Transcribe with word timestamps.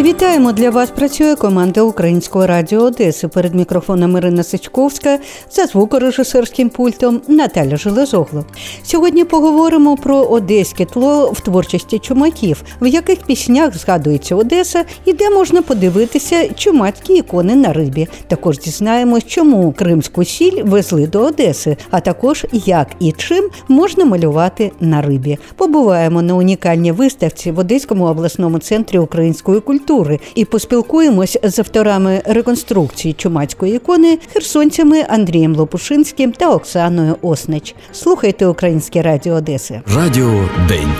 Вітаємо 0.00 0.52
для 0.52 0.70
вас. 0.70 0.90
Працює 0.90 1.36
команда 1.36 1.82
Українського 1.82 2.46
радіо 2.46 2.80
Одеси. 2.80 3.28
Перед 3.28 3.54
мікрофоном 3.54 4.16
Ірина 4.16 4.42
Сичковська 4.42 5.18
за 5.50 5.66
звукорежисерським 5.66 6.68
пультом 6.68 7.20
Наталя 7.28 7.76
Железогло. 7.76 8.44
Сьогодні 8.82 9.24
поговоримо 9.24 9.96
про 9.96 10.16
одеське 10.16 10.84
тло 10.84 11.30
в 11.30 11.40
творчості 11.40 11.98
чумаків, 11.98 12.62
в 12.80 12.86
яких 12.86 13.18
піснях 13.18 13.78
згадується 13.78 14.36
Одеса 14.36 14.84
і 15.04 15.12
де 15.12 15.30
можна 15.30 15.62
подивитися 15.62 16.48
чумацькі 16.54 17.14
ікони 17.14 17.54
на 17.54 17.72
рибі. 17.72 18.08
Також 18.28 18.58
дізнаємось, 18.58 19.26
чому 19.26 19.72
кримську 19.72 20.24
сіль 20.24 20.62
везли 20.64 21.06
до 21.06 21.20
Одеси, 21.20 21.76
а 21.90 22.00
також 22.00 22.46
як 22.52 22.88
і 23.00 23.12
чим 23.12 23.50
можна 23.68 24.04
малювати 24.04 24.72
на 24.80 25.02
рибі. 25.02 25.38
Побуваємо 25.56 26.22
на 26.22 26.34
унікальній 26.34 26.92
виставці 26.92 27.50
в 27.50 27.58
Одеському 27.58 28.04
обласному 28.04 28.58
центрі 28.58 28.98
української 28.98 29.60
культури 29.60 29.87
культури 29.88 30.20
і 30.34 30.44
поспілкуємось 30.44 31.38
з 31.42 31.58
авторами 31.58 32.22
реконструкції 32.24 33.14
чумацької 33.14 33.76
ікони 33.76 34.18
херсонцями 34.32 35.04
Андрієм 35.08 35.56
Лопушинським 35.56 36.32
та 36.32 36.50
Оксаною 36.50 37.16
Оснич. 37.22 37.74
Слухайте 37.92 38.46
Українське 38.46 39.02
Радіо 39.02 39.34
Одеси. 39.34 39.80
Радіо 39.96 40.48
День. 40.68 40.92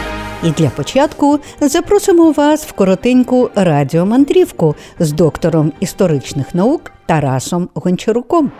І 0.45 0.51
для 0.51 0.69
початку 0.69 1.39
запросимо 1.61 2.33
вас 2.33 2.65
в 2.65 2.73
коротеньку 2.73 3.51
радіомандрівку 3.55 4.75
з 4.99 5.13
доктором 5.13 5.73
історичних 5.81 6.55
наук 6.55 6.93
Тарасом 7.07 7.69
Гончаруком. 7.75 8.51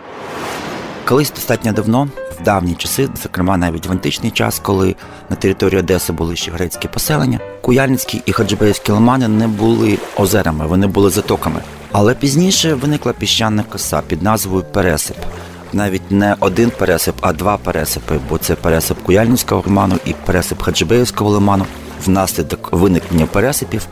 Колись 1.05 1.31
достатньо 1.31 1.71
давно, 1.71 2.09
давні 2.45 2.75
часи, 2.75 3.09
зокрема 3.23 3.57
навіть 3.57 3.87
в 3.87 3.91
античний 3.91 4.31
час, 4.31 4.59
коли 4.59 4.95
на 5.29 5.35
території 5.35 5.79
Одеси 5.79 6.13
були 6.13 6.35
ще 6.35 6.51
грецькі 6.51 6.87
поселення, 6.87 7.39
Куяльницькі 7.61 8.21
і 8.25 8.31
Хаджибеївські 8.31 8.91
лимани 8.91 9.27
не 9.27 9.47
були 9.47 9.97
озерами, 10.17 10.67
вони 10.67 10.87
були 10.87 11.09
затоками. 11.09 11.61
Але 11.91 12.15
пізніше 12.15 12.73
виникла 12.73 13.13
піщана 13.13 13.63
коса 13.63 14.01
під 14.07 14.23
назвою 14.23 14.63
Пересип. 14.63 15.17
Навіть 15.73 16.11
не 16.11 16.35
один 16.39 16.71
пересип, 16.77 17.15
а 17.21 17.33
два 17.33 17.57
пересипи, 17.57 18.19
бо 18.29 18.37
це 18.37 18.55
пересип 18.55 18.97
Куяльницького 19.03 19.63
лиману 19.65 19.95
і 20.05 20.13
пересип 20.25 20.61
Хаджибеївського 20.61 21.29
лиману. 21.29 21.65
Внаслідок 22.05 22.69
виникнення 22.71 23.25
пересипів 23.25 23.87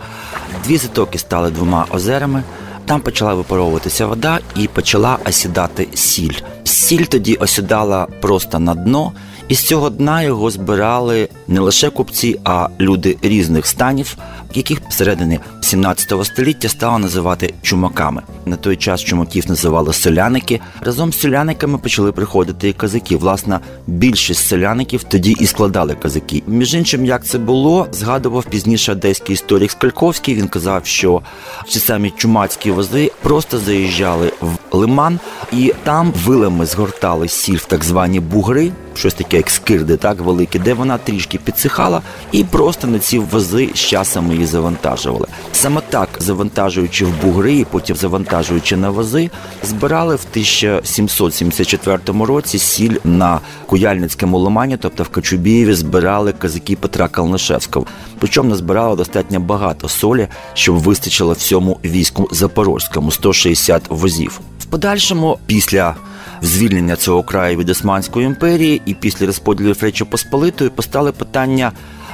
дві 0.68 0.78
затоки 0.78 1.18
стали 1.18 1.52
двома 1.52 1.86
озерами. 1.90 2.44
Там 2.86 3.02
почала 3.02 3.34
випаровуватися 3.34 4.08
вода 4.08 4.40
і 4.56 4.68
почала 4.68 5.18
осідати 5.28 5.88
сіль. 5.94 6.34
Сіль 6.64 7.04
тоді 7.04 7.36
осідала 7.36 8.08
просто 8.22 8.60
на 8.60 8.76
дно, 8.76 9.12
і 9.48 9.56
з 9.56 9.64
цього 9.64 9.90
дна 9.90 10.22
його 10.24 10.52
збирали 10.52 11.30
не 11.48 11.60
лише 11.60 11.90
купці, 11.90 12.40
а 12.44 12.68
люди 12.80 13.18
різних 13.22 13.68
станів, 13.68 14.18
яких 14.54 14.82
всередині 14.90 15.40
17 15.62 16.26
століття 16.26 16.70
стало 16.70 17.00
називати 17.00 17.54
чумаками. 17.62 18.22
На 18.46 18.56
той 18.56 18.76
час 18.76 19.02
чумаків 19.02 19.50
називали 19.50 19.94
селяники. 19.94 20.60
Разом 20.82 21.14
з 21.14 21.20
селяниками 21.20 21.78
почали 21.78 22.12
приходити 22.12 22.70
і 22.70 22.74
казаки. 22.74 23.18
Власне, 23.18 23.60
більшість 23.88 24.48
селяників 24.48 25.04
тоді 25.04 25.32
і 25.32 25.48
складали 25.48 25.96
казаки. 25.96 26.44
Між 26.48 26.74
іншим, 26.74 27.06
як 27.06 27.26
це 27.26 27.38
було, 27.38 27.88
згадував 27.92 28.46
пізніше 28.46 28.92
одеський 28.92 29.34
історик 29.34 29.72
Скальковський. 29.72 30.36
Він 30.36 30.48
казав, 30.48 30.86
що 30.86 31.22
ці 31.70 31.80
самі 31.80 32.14
чумацькі 32.18 32.72
вози 32.72 33.12
просто 33.22 33.58
заїжджали 33.58 34.34
в 34.42 34.58
лиман, 34.72 35.20
і 35.52 35.74
там 35.84 36.14
вилами 36.26 36.66
згортали 36.66 37.28
сіль 37.28 37.58
в 37.58 37.66
так 37.66 37.84
звані 37.84 38.20
бугри, 38.20 38.72
щось 38.96 39.14
таке, 39.14 39.38
як 39.38 39.50
скирди, 39.50 39.98
так 39.98 40.20
великі, 40.20 40.60
де 40.60 40.74
вона 40.74 40.98
трішки 40.98 41.38
підсихала, 41.38 42.02
і 42.32 42.44
просто 42.44 42.88
на 42.88 43.00
ці 43.00 43.20
вози 43.20 43.70
з 43.74 43.80
часом 43.80 44.32
її 44.38 44.48
завантажували. 44.48 45.28
Саме 45.52 45.82
так, 45.90 46.10
завантажуючи 46.20 47.06
в 47.06 47.22
бугри, 47.24 47.56
і 47.56 47.66
потім 47.66 47.96
завантажуючи 47.96 48.78
на 48.78 48.90
вози, 48.90 49.30
збирали 49.64 50.16
в 50.16 50.26
1774 50.32 52.00
році 52.06 52.60
сіль 52.60 52.98
на 53.04 53.40
Куяльницькому 53.66 54.38
лимані, 54.38 54.78
тобто 54.78 55.04
в 55.04 55.10
Кочубієві, 55.10 55.74
збирали 55.74 56.32
казаки 56.32 56.76
Петра 56.76 57.08
Калнишевського. 57.08 57.86
Причому 58.20 58.50
назбирали 58.50 58.96
достатньо 58.96 59.40
багато 59.40 59.90
солі, 59.90 60.28
щоб 60.54 60.76
вистачило 60.76 61.34
всьому 61.34 61.80
війську 61.86 62.30
запорозькому 62.32 63.12
160 63.12 63.84
возів. 63.90 64.40
В 64.60 64.66
подальшому, 64.66 65.38
після 65.46 65.96
звільнення 66.42 66.96
цього 66.96 67.24
краю 67.24 67.58
від 67.58 67.70
Османської 67.70 68.26
імперії 68.26 68.82
і 68.86 68.94
після 68.94 69.26
розподілу 69.26 69.74
Речі 69.82 70.04
Посполитої 70.04 70.70
постали 70.70 71.12
питання 71.12 71.72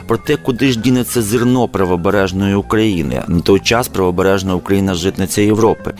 про 0.07 0.17
те, 0.17 0.35
куди 0.35 0.71
ж 0.71 0.79
дінеться 0.79 1.21
зерно 1.21 1.67
правобережної 1.67 2.55
України 2.55 3.23
на 3.27 3.39
той 3.39 3.59
час 3.59 3.87
правобережна 3.87 4.55
Україна 4.55 4.93
житниця 4.93 5.41
Європи. 5.41 5.93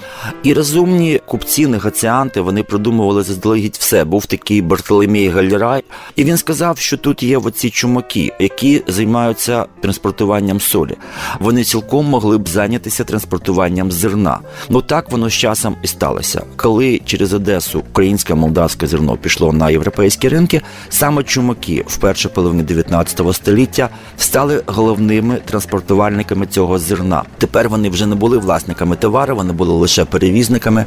І 0.44 0.54
розумні 0.54 1.22
купці, 1.26 1.68
негоціанти 1.68 2.42
вони 2.42 2.64
продумували 2.64 3.24
заздалегідь 3.24 3.78
все. 3.80 4.04
Був 4.04 4.26
такий 4.26 4.62
Бартоломій 4.62 5.30
Галірай, 5.30 5.84
і 6.16 6.24
він 6.24 6.38
сказав, 6.38 6.78
що 6.78 6.98
тут 6.98 7.24
є 7.24 7.38
оці 7.38 7.70
чумаки, 7.70 8.34
які 8.40 8.84
займаються 8.88 9.66
транспортуванням 9.82 10.60
солі. 10.60 10.98
Вони 11.40 11.64
цілком 11.64 12.06
могли 12.06 12.38
б 12.38 12.50
зайнятися 12.50 13.04
транспортуванням 13.04 13.92
зерна. 13.92 14.40
Ну 14.70 14.82
так 14.82 15.12
воно 15.12 15.30
з 15.30 15.34
часом 15.34 15.76
і 15.84 15.88
сталося. 15.88 16.44
Коли 16.56 17.02
через 17.06 17.34
Одесу 17.34 17.80
українське 17.80 18.36
молдавське 18.36 18.88
зерно 18.88 19.18
пішло 19.18 19.54
на 19.54 19.70
європейські 19.70 20.30
ринки, 20.30 20.62
саме 20.90 21.24
чумаки 21.24 21.84
в 21.88 21.98
першій 21.98 22.30
половині 22.30 22.64
19 22.64 23.22
століття 23.34 23.90
стали 24.18 24.64
головними 24.66 25.38
транспортувальниками 25.46 26.46
цього 26.46 26.80
зерна. 26.80 27.24
Тепер 27.38 27.70
вони 27.70 27.90
вже 27.90 28.06
не 28.06 28.16
були 28.16 28.38
власниками 28.38 28.96
товару, 28.96 29.36
вони 29.36 29.54
були 29.54 29.74
лише 29.74 30.06
перевізниками. 30.06 30.86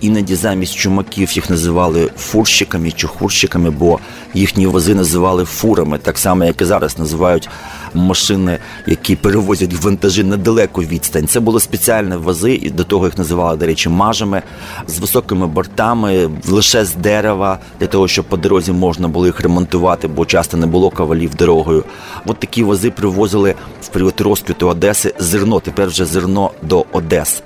Іноді 0.00 0.34
замість 0.34 0.74
чумаків 0.74 1.32
їх 1.32 1.50
називали 1.50 2.10
фурщиками 2.18 2.90
чи 2.90 3.06
хурщиками, 3.06 3.70
бо 3.70 3.98
їхні 4.34 4.66
вози 4.66 4.94
називали 4.94 5.44
фурами, 5.44 5.98
так 5.98 6.18
само 6.18 6.44
як 6.44 6.60
і 6.60 6.64
зараз 6.64 6.98
називають 6.98 7.48
машини, 7.94 8.58
які 8.86 9.16
перевозять 9.16 9.74
вантажі 9.82 10.24
на 10.24 10.36
далеку 10.36 10.82
відстань. 10.82 11.26
Це 11.26 11.40
були 11.40 11.60
спеціальні 11.60 12.16
вози, 12.16 12.54
і 12.54 12.70
до 12.70 12.84
того 12.84 13.04
їх 13.06 13.18
називали, 13.18 13.56
до 13.56 13.66
речі, 13.66 13.88
мажами 13.88 14.42
з 14.86 14.98
високими 14.98 15.46
бортами, 15.46 16.30
лише 16.48 16.84
з 16.84 16.94
дерева, 16.94 17.58
для 17.80 17.86
того, 17.86 18.08
щоб 18.08 18.24
по 18.24 18.36
дорозі 18.36 18.72
можна 18.72 19.08
було 19.08 19.26
їх 19.26 19.40
ремонтувати, 19.40 20.08
бо 20.08 20.26
часто 20.26 20.56
не 20.56 20.66
було 20.66 20.90
кавалів 20.90 21.34
дорогою. 21.34 21.84
От 22.26 22.38
такі 22.38 22.62
вози 22.62 22.90
привозили 22.90 23.54
в 23.82 23.88
період 23.88 24.20
розквіту 24.20 24.68
Одеси 24.68 25.14
зерно. 25.18 25.60
Тепер 25.60 25.88
вже 25.88 26.04
зерно 26.04 26.50
до 26.62 26.84
Одес. 26.92 27.42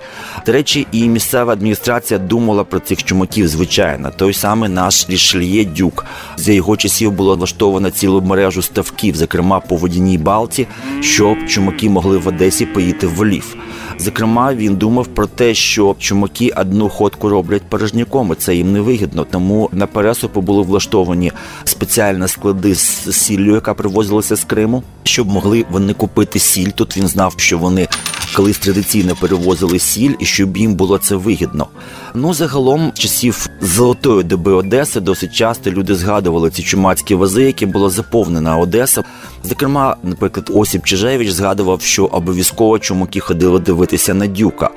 До 0.47 0.53
речі, 0.53 0.87
і 0.93 1.09
місцева 1.09 1.53
адміністрація 1.53 2.21
думала 2.21 2.65
про 2.65 2.81
цих 2.81 3.05
чумаків. 3.05 3.49
Звичайно, 3.49 4.11
той 4.17 4.35
самий 4.35 4.69
наш 4.69 5.09
Рішельє 5.09 5.65
Дюк. 5.65 6.05
За 6.37 6.53
його 6.53 6.77
часів 6.77 7.13
було 7.13 7.37
влаштовано 7.37 7.91
цілу 7.91 8.21
мережу 8.21 8.63
ставків, 8.63 9.17
зокрема 9.17 9.61
по 9.61 9.77
водяній 9.77 10.19
Балті, 10.41 10.67
щоб 11.01 11.47
чумаки 11.49 11.89
могли 11.89 12.19
в 12.19 12.29
Одесі 12.29 12.67
поїти 12.67 13.07
в 13.07 13.27
Лів. 13.27 13.57
Зокрема, 13.99 14.55
він 14.55 14.77
думав 14.77 15.07
про 15.07 15.27
те, 15.27 15.55
що 15.55 15.97
чумаки 15.99 16.53
одну 16.57 16.89
ходку 16.89 17.29
роблять 17.29 17.63
порожняком, 17.63 18.33
і 18.33 18.35
це 18.35 18.57
їм 18.57 18.73
не 18.73 18.81
вигідно. 18.81 19.27
Тому 19.31 19.69
на 19.73 19.87
пересупу 19.87 20.41
були 20.41 20.63
влаштовані 20.63 21.33
спеціальні 21.65 22.29
склади 22.29 22.75
з 22.75 23.13
сіллю, 23.13 23.55
яка 23.55 23.75
привозилася 23.75 24.37
з 24.37 24.45
Криму, 24.45 24.83
щоб 25.03 25.29
могли 25.29 25.65
вони 25.71 25.93
купити 25.93 26.39
сіль. 26.39 26.69
Тут 26.75 26.97
він 26.97 27.09
знав, 27.09 27.35
що 27.37 27.59
вони 27.59 27.89
колись 28.37 28.59
традиційно 28.59 29.17
перевозили 29.21 29.79
сіль, 29.79 30.15
і 30.19 30.25
щоб 30.25 30.57
їм 30.57 30.75
було 30.75 30.99
це 30.99 31.17
вигідно. 31.17 31.67
Ну 32.15 32.35
загалом 32.35 32.93
часів 32.95 33.47
золотої 33.61 34.23
доби 34.23 34.53
Одеси 34.53 35.01
досить 35.01 35.35
часто 35.35 35.71
люди 35.71 35.95
згадували 35.95 36.51
ці 36.51 36.63
чумацькі 36.63 37.15
вози, 37.15 37.43
які 37.43 37.67
була 37.67 37.91
заповнена 37.91 38.57
Одеса. 38.57 39.05
Зокрема, 39.45 39.97
наприклад, 40.21 40.51
Осіп 40.55 40.85
Чижевич 40.85 41.31
згадував, 41.31 41.83
що 41.83 42.05
обов'язково 42.05 42.79
чумаки 42.79 43.21
ходили 43.21 43.59
дивитися 43.59 44.15
на 44.15 44.27
дюка. 44.27 44.71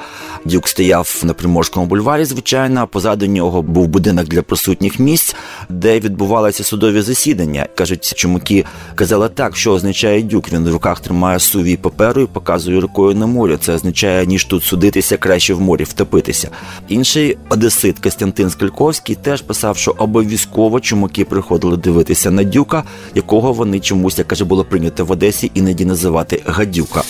Дюк 0.45 0.67
стояв 0.67 1.21
на 1.23 1.33
Приморському 1.33 1.85
бульварі, 1.85 2.25
звичайно. 2.25 2.79
а 2.81 2.85
Позаду 2.85 3.25
нього 3.25 3.61
був 3.61 3.87
будинок 3.87 4.25
для 4.25 4.41
присутніх 4.41 4.99
місць, 4.99 5.35
де 5.69 5.99
відбувалися 5.99 6.63
судові 6.63 7.01
засідання. 7.01 7.67
кажуть, 7.75 8.13
чумаки 8.15 8.65
казали 8.95 9.29
так, 9.29 9.55
що 9.55 9.71
означає 9.71 10.21
дюк. 10.21 10.53
Він 10.53 10.63
в 10.63 10.71
руках 10.71 10.99
тримає 10.99 11.39
сувій 11.39 11.77
паперу 11.77 12.21
і 12.21 12.25
показує 12.25 12.79
рукою 12.79 13.15
на 13.15 13.27
морі. 13.27 13.57
Це 13.61 13.73
означає, 13.73 14.25
ніж 14.25 14.45
тут 14.45 14.63
судитися, 14.63 15.17
краще 15.17 15.53
в 15.53 15.61
морі 15.61 15.83
втопитися. 15.83 16.49
Інший 16.87 17.37
одесит 17.49 17.99
Костянтин 17.99 18.49
Скальковський 18.49 19.15
теж 19.15 19.41
писав, 19.41 19.77
що 19.77 19.95
обов'язково 19.97 20.79
чумаки 20.79 21.25
приходили 21.25 21.77
дивитися 21.77 22.31
на 22.31 22.43
дюка, 22.43 22.83
якого 23.15 23.53
вони 23.53 23.79
чомусь 23.79 24.17
як 24.17 24.27
каже 24.27 24.45
було 24.45 24.63
прийнято 24.63 25.05
в 25.05 25.11
Одесі 25.11 25.32
іноді 25.53 25.85
називати 25.85 26.41
гадюка. 26.45 27.03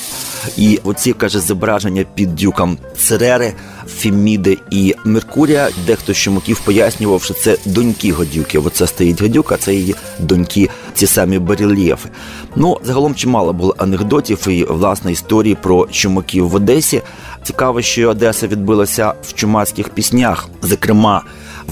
І 0.57 0.79
оці 0.83 1.13
каже 1.13 1.39
зображення 1.39 2.05
під 2.15 2.35
дюком 2.35 2.77
Церери 2.97 3.53
Феміди 3.87 4.57
і 4.71 4.95
Меркурія. 5.05 5.69
Дехто 5.87 6.13
з 6.13 6.17
чумаків 6.17 6.59
пояснював, 6.59 7.23
що 7.23 7.33
це 7.33 7.57
доньки 7.65 8.13
гадюки. 8.13 8.59
Оце 8.59 8.87
стоїть 8.87 9.21
гадюка, 9.21 9.57
це 9.57 9.75
її 9.75 9.95
доньки, 10.19 10.69
ці 10.93 11.07
самі 11.07 11.39
барельєфи. 11.39 12.09
Ну 12.55 12.79
загалом 12.83 13.15
чимало 13.15 13.53
було 13.53 13.75
анекдотів 13.77 14.47
і 14.47 14.63
власне 14.63 15.11
історії 15.11 15.57
про 15.61 15.87
чумаків 15.87 16.49
в 16.49 16.55
Одесі. 16.55 17.01
Цікаво, 17.43 17.81
що 17.81 18.09
Одеса 18.09 18.47
відбилася 18.47 19.13
в 19.23 19.33
чумацьких 19.33 19.89
піснях, 19.89 20.49
зокрема. 20.61 21.23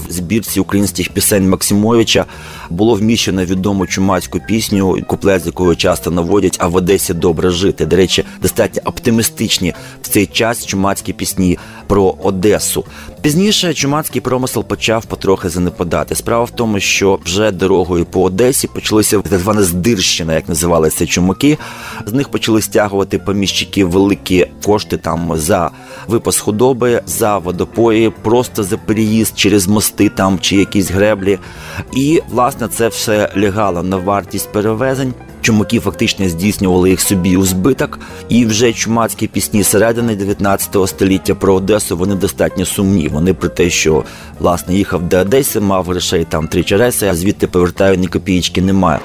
В 0.08 0.12
збірці 0.12 0.60
українських 0.60 1.08
пісень 1.08 1.48
Максимовича 1.48 2.24
було 2.70 2.94
вміщено 2.94 3.44
відому 3.44 3.86
чумацьку 3.86 4.40
пісню, 4.48 4.98
куплет 5.06 5.42
з 5.42 5.46
якою 5.46 5.76
часто 5.76 6.10
наводять, 6.10 6.56
а 6.58 6.66
в 6.66 6.76
Одесі 6.76 7.14
добре 7.14 7.50
жити. 7.50 7.86
До 7.86 7.96
речі, 7.96 8.24
достатньо 8.42 8.82
оптимістичні 8.84 9.74
в 10.02 10.08
цей 10.08 10.26
час 10.26 10.66
чумацькі 10.66 11.12
пісні 11.12 11.58
про 11.86 12.14
Одесу. 12.22 12.84
Пізніше 13.22 13.74
чумацький 13.74 14.20
промисел 14.20 14.64
почав 14.64 15.04
потрохи 15.04 15.48
занепадати. 15.48 16.14
Справа 16.14 16.44
в 16.44 16.50
тому, 16.50 16.80
що 16.80 17.18
вже 17.24 17.50
дорогою 17.50 18.04
по 18.04 18.22
Одесі 18.22 18.66
почалися 18.66 19.20
так 19.20 19.40
звана 19.40 19.62
здирщина, 19.62 20.34
як 20.34 20.48
називалися 20.48 21.06
чумаки. 21.06 21.58
З 22.06 22.12
них 22.12 22.28
почали 22.28 22.62
стягувати 22.62 23.18
поміщики 23.18 23.84
великі 23.84 24.46
кошти 24.64 24.96
там 24.96 25.32
за 25.36 25.70
випас 26.08 26.38
худоби, 26.38 27.02
за 27.06 27.38
водопої, 27.38 28.10
просто 28.22 28.64
за 28.64 28.76
переїзд 28.76 29.38
через 29.38 29.66
мости 29.68 29.81
там 29.90 30.38
чи 30.40 30.56
якісь 30.56 30.90
греблі. 30.90 31.38
І 31.96 32.22
власне 32.30 32.68
це 32.68 32.88
все 32.88 33.32
лягало 33.36 33.82
на 33.82 33.96
вартість 33.96 34.52
перевезень. 34.52 35.14
Чумаки 35.40 35.80
фактично 35.80 36.28
здійснювали 36.28 36.90
їх 36.90 37.00
собі 37.00 37.36
у 37.36 37.44
збиток, 37.44 37.98
і 38.28 38.46
вже 38.46 38.72
чумацькі 38.72 39.26
пісні 39.26 39.64
середини 39.64 40.16
19 40.16 40.88
століття 40.88 41.34
про 41.34 41.54
Одесу 41.54 41.96
вони 41.96 42.14
достатньо 42.14 42.64
сумні. 42.64 43.08
Вони 43.08 43.34
про 43.34 43.48
те, 43.48 43.70
що 43.70 44.04
власне 44.38 44.74
їхав 44.74 45.02
до 45.02 45.18
Одеси, 45.18 45.60
мав 45.60 45.84
грошей 45.84 46.26
там 46.28 46.48
три 46.48 46.62
череси, 46.62 47.06
а 47.06 47.14
звідти 47.14 47.46
повертаю 47.46 47.96
ні 47.96 48.06
копієчки 48.06 48.62
немає. 48.62 49.00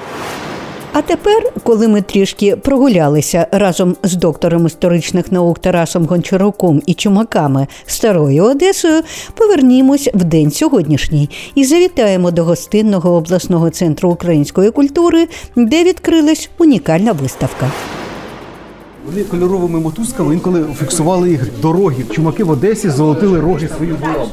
А 0.97 1.01
тепер, 1.01 1.51
коли 1.63 1.87
ми 1.87 2.01
трішки 2.01 2.55
прогулялися 2.55 3.47
разом 3.51 3.95
з 4.03 4.15
доктором 4.15 4.65
історичних 4.65 5.31
наук 5.31 5.59
Тарасом 5.59 6.05
Гончаруком 6.05 6.81
і 6.85 6.93
чумаками 6.93 7.67
старою 7.85 8.43
Одесою, 8.43 9.01
повернімось 9.35 10.09
в 10.13 10.23
день 10.23 10.51
сьогоднішній 10.51 11.29
і 11.55 11.65
завітаємо 11.65 12.31
до 12.31 12.43
гостинного 12.43 13.11
обласного 13.11 13.69
центру 13.69 14.09
української 14.09 14.71
культури, 14.71 15.27
де 15.55 15.83
відкрилась 15.83 16.49
унікальна 16.57 17.11
виставка. 17.11 17.71
Вони 19.07 19.23
кольоровими 19.23 19.79
мотузками 19.79 20.33
інколи 20.33 20.65
фіксували 20.79 21.29
їх 21.29 21.49
дороги. 21.61 22.03
Чумаки 22.11 22.43
в 22.43 22.49
Одесі 22.49 22.89
золотили 22.89 23.39
роги 23.39 23.69
свої 23.77 23.91
булав. 23.93 24.31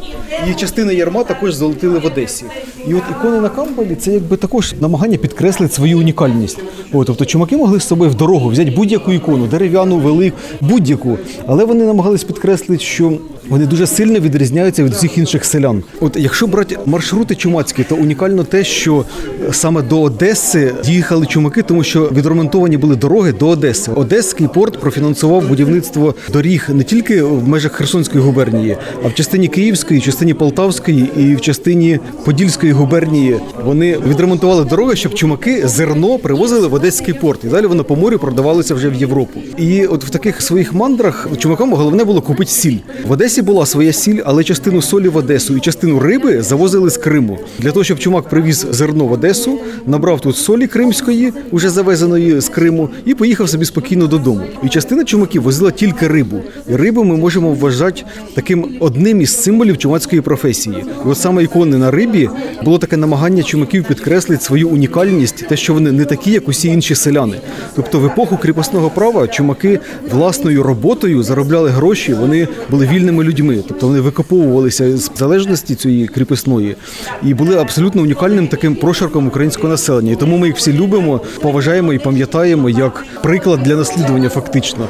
І 0.50 0.55
частина 0.55 0.93
ярма 0.93 1.25
також 1.25 1.55
золотили 1.55 1.99
в 1.99 2.06
Одесі. 2.06 2.44
І 2.88 2.94
от 2.94 3.03
ікони 3.11 3.41
на 3.41 3.49
камбалі 3.49 3.94
це 3.94 4.12
якби 4.12 4.37
також 4.37 4.75
намагання 4.81 5.17
підкреслити 5.17 5.75
свою 5.75 5.99
унікальність. 5.99 6.59
О, 6.93 7.05
тобто 7.05 7.25
чумаки 7.25 7.56
могли 7.56 7.81
з 7.81 7.85
собою 7.85 8.11
в 8.11 8.15
дорогу 8.15 8.49
взяти 8.49 8.71
будь-яку 8.71 9.12
ікону, 9.12 9.47
дерев'яну, 9.47 9.99
велику, 9.99 10.37
будь-яку. 10.61 11.19
Але 11.47 11.65
вони 11.65 11.85
намагались 11.85 12.25
підкреслити, 12.25 12.85
що 12.85 13.12
вони 13.49 13.67
дуже 13.67 13.87
сильно 13.87 14.20
відрізняються 14.20 14.85
від 14.85 14.93
всіх 14.93 15.19
інших 15.19 15.44
селян. 15.44 15.82
От 16.00 16.17
якщо 16.17 16.47
брати 16.47 16.79
маршрути 16.87 17.35
чумацькі, 17.35 17.85
то 17.85 17.94
унікально 17.97 18.44
те, 18.44 18.65
що 18.65 19.05
саме 19.53 19.82
до 19.82 20.03
Одеси 20.03 20.75
їхали 20.85 21.27
чумаки, 21.27 21.62
тому 21.62 21.85
що 21.85 22.11
відремонтовані 22.12 22.77
були 22.77 22.97
дороги 22.97 23.32
до 23.32 23.49
Одеси. 23.49 23.93
Одеський 23.93 24.49
порт 24.65 24.81
профінансував 24.81 25.49
будівництво 25.49 26.15
доріг 26.33 26.69
не 26.73 26.85
тільки 26.85 27.23
в 27.23 27.49
межах 27.49 27.73
Херсонської 27.73 28.25
губернії, 28.25 28.77
а 29.05 29.09
в 29.09 29.15
частині 29.15 29.49
Київської, 29.49 30.01
частині 30.01 30.35
Полтавської 30.35 31.11
і 31.17 31.35
в 31.35 31.41
частині 31.41 31.99
Подільської 32.25 32.73
губернії. 32.73 33.37
Вони 33.65 33.99
відремонтували 34.09 34.65
дороги, 34.65 34.97
щоб 34.97 35.15
чумаки 35.15 35.69
зерно 35.69 36.19
привозили 36.19 36.69
в 36.69 36.75
Одеський 36.75 37.15
порт, 37.15 37.45
і 37.45 37.47
далі 37.47 37.67
воно 37.67 37.85
по 37.85 37.97
морю 37.97 38.19
продавалося 38.19 38.75
вже 38.75 38.89
в 38.89 38.95
Європу. 38.95 39.41
І 39.59 39.87
от 39.87 40.05
в 40.05 40.11
таких 40.11 40.43
своїх 40.43 40.73
мандрах 40.73 41.29
чумакам 41.39 41.73
головне 41.73 42.05
було 42.05 42.21
купити 42.21 42.51
сіль 42.51 42.79
в 43.09 43.13
Одесі. 43.13 43.43
була 43.43 43.67
своя 43.67 43.93
сіль, 43.93 44.21
але 44.25 44.45
частину 44.45 44.83
солі 44.83 45.09
в 45.09 45.17
Одесу 45.17 45.57
і 45.57 45.61
частину 45.61 46.01
риби 46.01 46.43
завозили 46.43 46.91
з 46.91 46.97
Криму 46.97 47.39
для 47.59 47.73
того, 47.73 47.85
щоб 47.85 47.99
чумак 47.99 48.29
привіз 48.29 48.67
зерно 48.71 49.05
в 49.05 49.13
Одесу, 49.13 49.59
набрав 49.87 50.21
тут 50.21 50.37
солі 50.37 50.67
кримської, 50.67 51.33
уже 51.51 51.71
завезеної 51.71 52.41
з 52.41 52.49
Криму, 52.49 52.89
і 53.07 53.15
поїхав 53.15 53.49
собі 53.49 53.65
спокійно 53.65 54.07
додому. 54.07 54.43
І 54.62 54.69
частина 54.69 55.05
чумаків 55.05 55.43
возила 55.43 55.71
тільки 55.71 56.09
рибу. 56.09 56.41
І 56.69 56.77
рибу 56.77 57.05
ми 57.05 57.17
можемо 57.17 57.55
вважати 57.55 58.03
таким 58.35 58.67
одним 58.81 59.21
із 59.21 59.43
символів 59.43 59.79
чумацької 59.79 60.23
професії. 60.23 60.85
І 61.06 61.09
от 61.09 61.19
саме 61.19 61.43
ікони 61.45 61.79
на 61.79 61.91
рибі 61.91 62.31
було 62.65 62.79
таке 62.79 62.97
намагання 62.97 63.43
чумаків 63.43 63.85
підкреслити 63.85 64.45
свою 64.45 64.69
унікальність, 64.69 65.49
те, 65.49 65.56
що 65.56 65.75
вони 65.75 65.93
не 65.93 66.05
такі, 66.05 66.31
як 66.31 66.49
усі 66.49 66.69
інші 66.69 66.95
селяни. 66.95 67.37
Тобто, 67.77 68.01
в 68.01 68.06
епоху 68.06 68.37
кріпосного 68.37 68.91
права 68.91 69.29
чумаки 69.29 69.81
власною 70.11 70.62
роботою 70.62 71.23
заробляли 71.23 71.71
гроші, 71.71 72.15
вони 72.15 72.49
були 72.71 72.87
вільними 72.87 73.25
людьми, 73.25 73.59
тобто 73.69 73.87
вони 73.87 74.01
викоповувалися 74.01 74.97
з 74.97 75.11
залежності 75.17 75.75
цієї 75.75 76.06
кріпосної 76.06 76.77
і 77.23 77.35
були 77.35 77.56
абсолютно 77.56 78.03
унікальним 78.03 78.49
таким 78.49 78.75
прошарком 78.75 79.27
українського 79.27 79.69
населення. 79.69 80.12
І 80.12 80.17
тому 80.17 80.39
ми 80.39 80.47
їх 80.47 80.56
всі 80.56 80.73
любимо, 80.73 81.21
поважаємо 81.41 81.93
і 81.93 81.99
пам'ятаємо 81.99 82.71
як 82.71 83.05
приклад 83.23 83.62
для 83.62 83.77
наслідування, 83.77 84.29
фактично. 84.35 84.89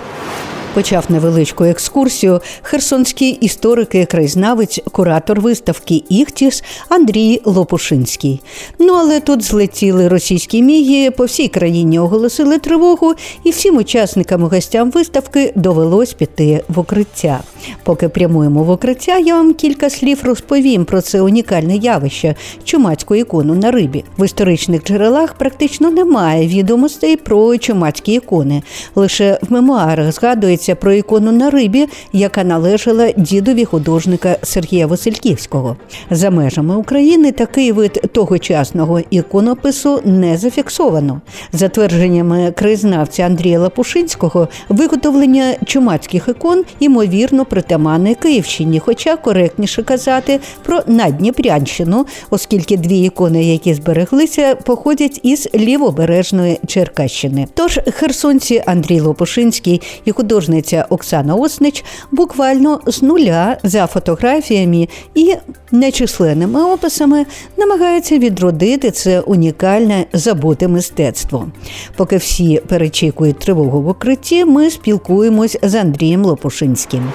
Почав 0.74 1.04
невеличку 1.08 1.64
екскурсію 1.64 2.40
херсонський 2.62 3.30
історик 3.30 3.94
і 3.94 4.04
краєзнавець, 4.04 4.80
куратор 4.92 5.40
виставки 5.40 6.02
Іхтіс 6.08 6.64
Андрій 6.88 7.40
Лопушинський. 7.44 8.40
Ну 8.78 8.94
але 8.94 9.20
тут 9.20 9.42
злетіли 9.42 10.08
російські 10.08 10.62
міги, 10.62 11.10
по 11.10 11.24
всій 11.24 11.48
країні 11.48 11.98
оголосили 11.98 12.58
тривогу, 12.58 13.14
і 13.44 13.50
всім 13.50 13.76
учасникам 13.76 14.40
і 14.40 14.44
гостям 14.44 14.90
виставки 14.90 15.52
довелось 15.54 16.14
піти 16.14 16.64
в 16.68 16.78
укриття. 16.78 17.40
Поки 17.82 18.08
прямуємо 18.08 18.62
в 18.62 18.70
укриття, 18.70 19.18
я 19.18 19.34
вам 19.34 19.54
кілька 19.54 19.90
слів 19.90 20.20
розповім 20.22 20.84
про 20.84 21.00
це 21.00 21.20
унікальне 21.20 21.76
явище 21.76 22.34
чумацьку 22.64 23.14
ікону 23.14 23.54
на 23.54 23.70
рибі. 23.70 24.04
В 24.18 24.24
історичних 24.24 24.84
джерелах 24.84 25.34
практично 25.34 25.90
немає 25.90 26.48
відомостей 26.48 27.16
про 27.16 27.58
чумацькі 27.58 28.12
ікони. 28.12 28.62
Лише 28.94 29.38
в 29.42 29.52
мемуарах 29.52 30.12
згадується 30.12 30.63
йдеться 30.64 30.74
про 30.74 30.92
ікону 30.92 31.32
на 31.32 31.50
рибі, 31.50 31.88
яка 32.12 32.44
належала 32.44 33.12
дідові 33.16 33.64
художника 33.64 34.36
Сергія 34.42 34.86
Васильківського. 34.86 35.76
За 36.10 36.30
межами 36.30 36.76
України 36.76 37.32
такий 37.32 37.72
вид 37.72 38.02
тогочасного 38.12 39.00
іконопису 39.10 40.00
не 40.04 40.36
зафіксовано. 40.36 41.20
За 41.52 41.68
твердженнями 41.68 42.52
краєзнавця 42.56 43.22
Андрія 43.22 43.60
Лапушинського, 43.60 44.48
виготовлення 44.68 45.54
чумацьких 45.66 46.28
ікон 46.28 46.64
ймовірно 46.80 47.44
притаманне 47.44 48.14
Київщині, 48.14 48.80
хоча 48.80 49.16
коректніше 49.16 49.82
казати 49.82 50.40
про 50.62 50.80
Надніпрянщину, 50.86 52.06
оскільки 52.30 52.76
дві 52.76 53.00
ікони, 53.00 53.44
які 53.44 53.74
збереглися, 53.74 54.54
походять 54.54 55.20
із 55.22 55.48
лівобережної 55.54 56.60
Черкащини. 56.66 57.46
Тож 57.54 57.80
херсонці 57.92 58.62
Андрій 58.66 59.00
Лопушинський 59.00 59.82
і 60.04 60.12
художник 60.12 60.53
художниця 60.54 60.86
Оксана 60.90 61.34
Оснич 61.34 61.84
буквально 62.10 62.80
з 62.86 63.02
нуля 63.02 63.56
за 63.62 63.86
фотографіями 63.86 64.88
і 65.14 65.34
нечисленними 65.72 66.64
описами 66.64 67.26
намагається 67.56 68.18
відродити 68.18 68.90
це 68.90 69.20
унікальне 69.20 70.06
забуте 70.12 70.68
мистецтво. 70.68 71.48
Поки 71.96 72.16
всі 72.16 72.60
перечікують 72.68 73.38
тривогу 73.38 73.82
в 73.82 73.88
укритті, 73.88 74.44
ми 74.44 74.70
спілкуємось 74.70 75.58
з 75.62 75.74
Андрієм 75.74 76.24
Лопушинським. 76.24 77.12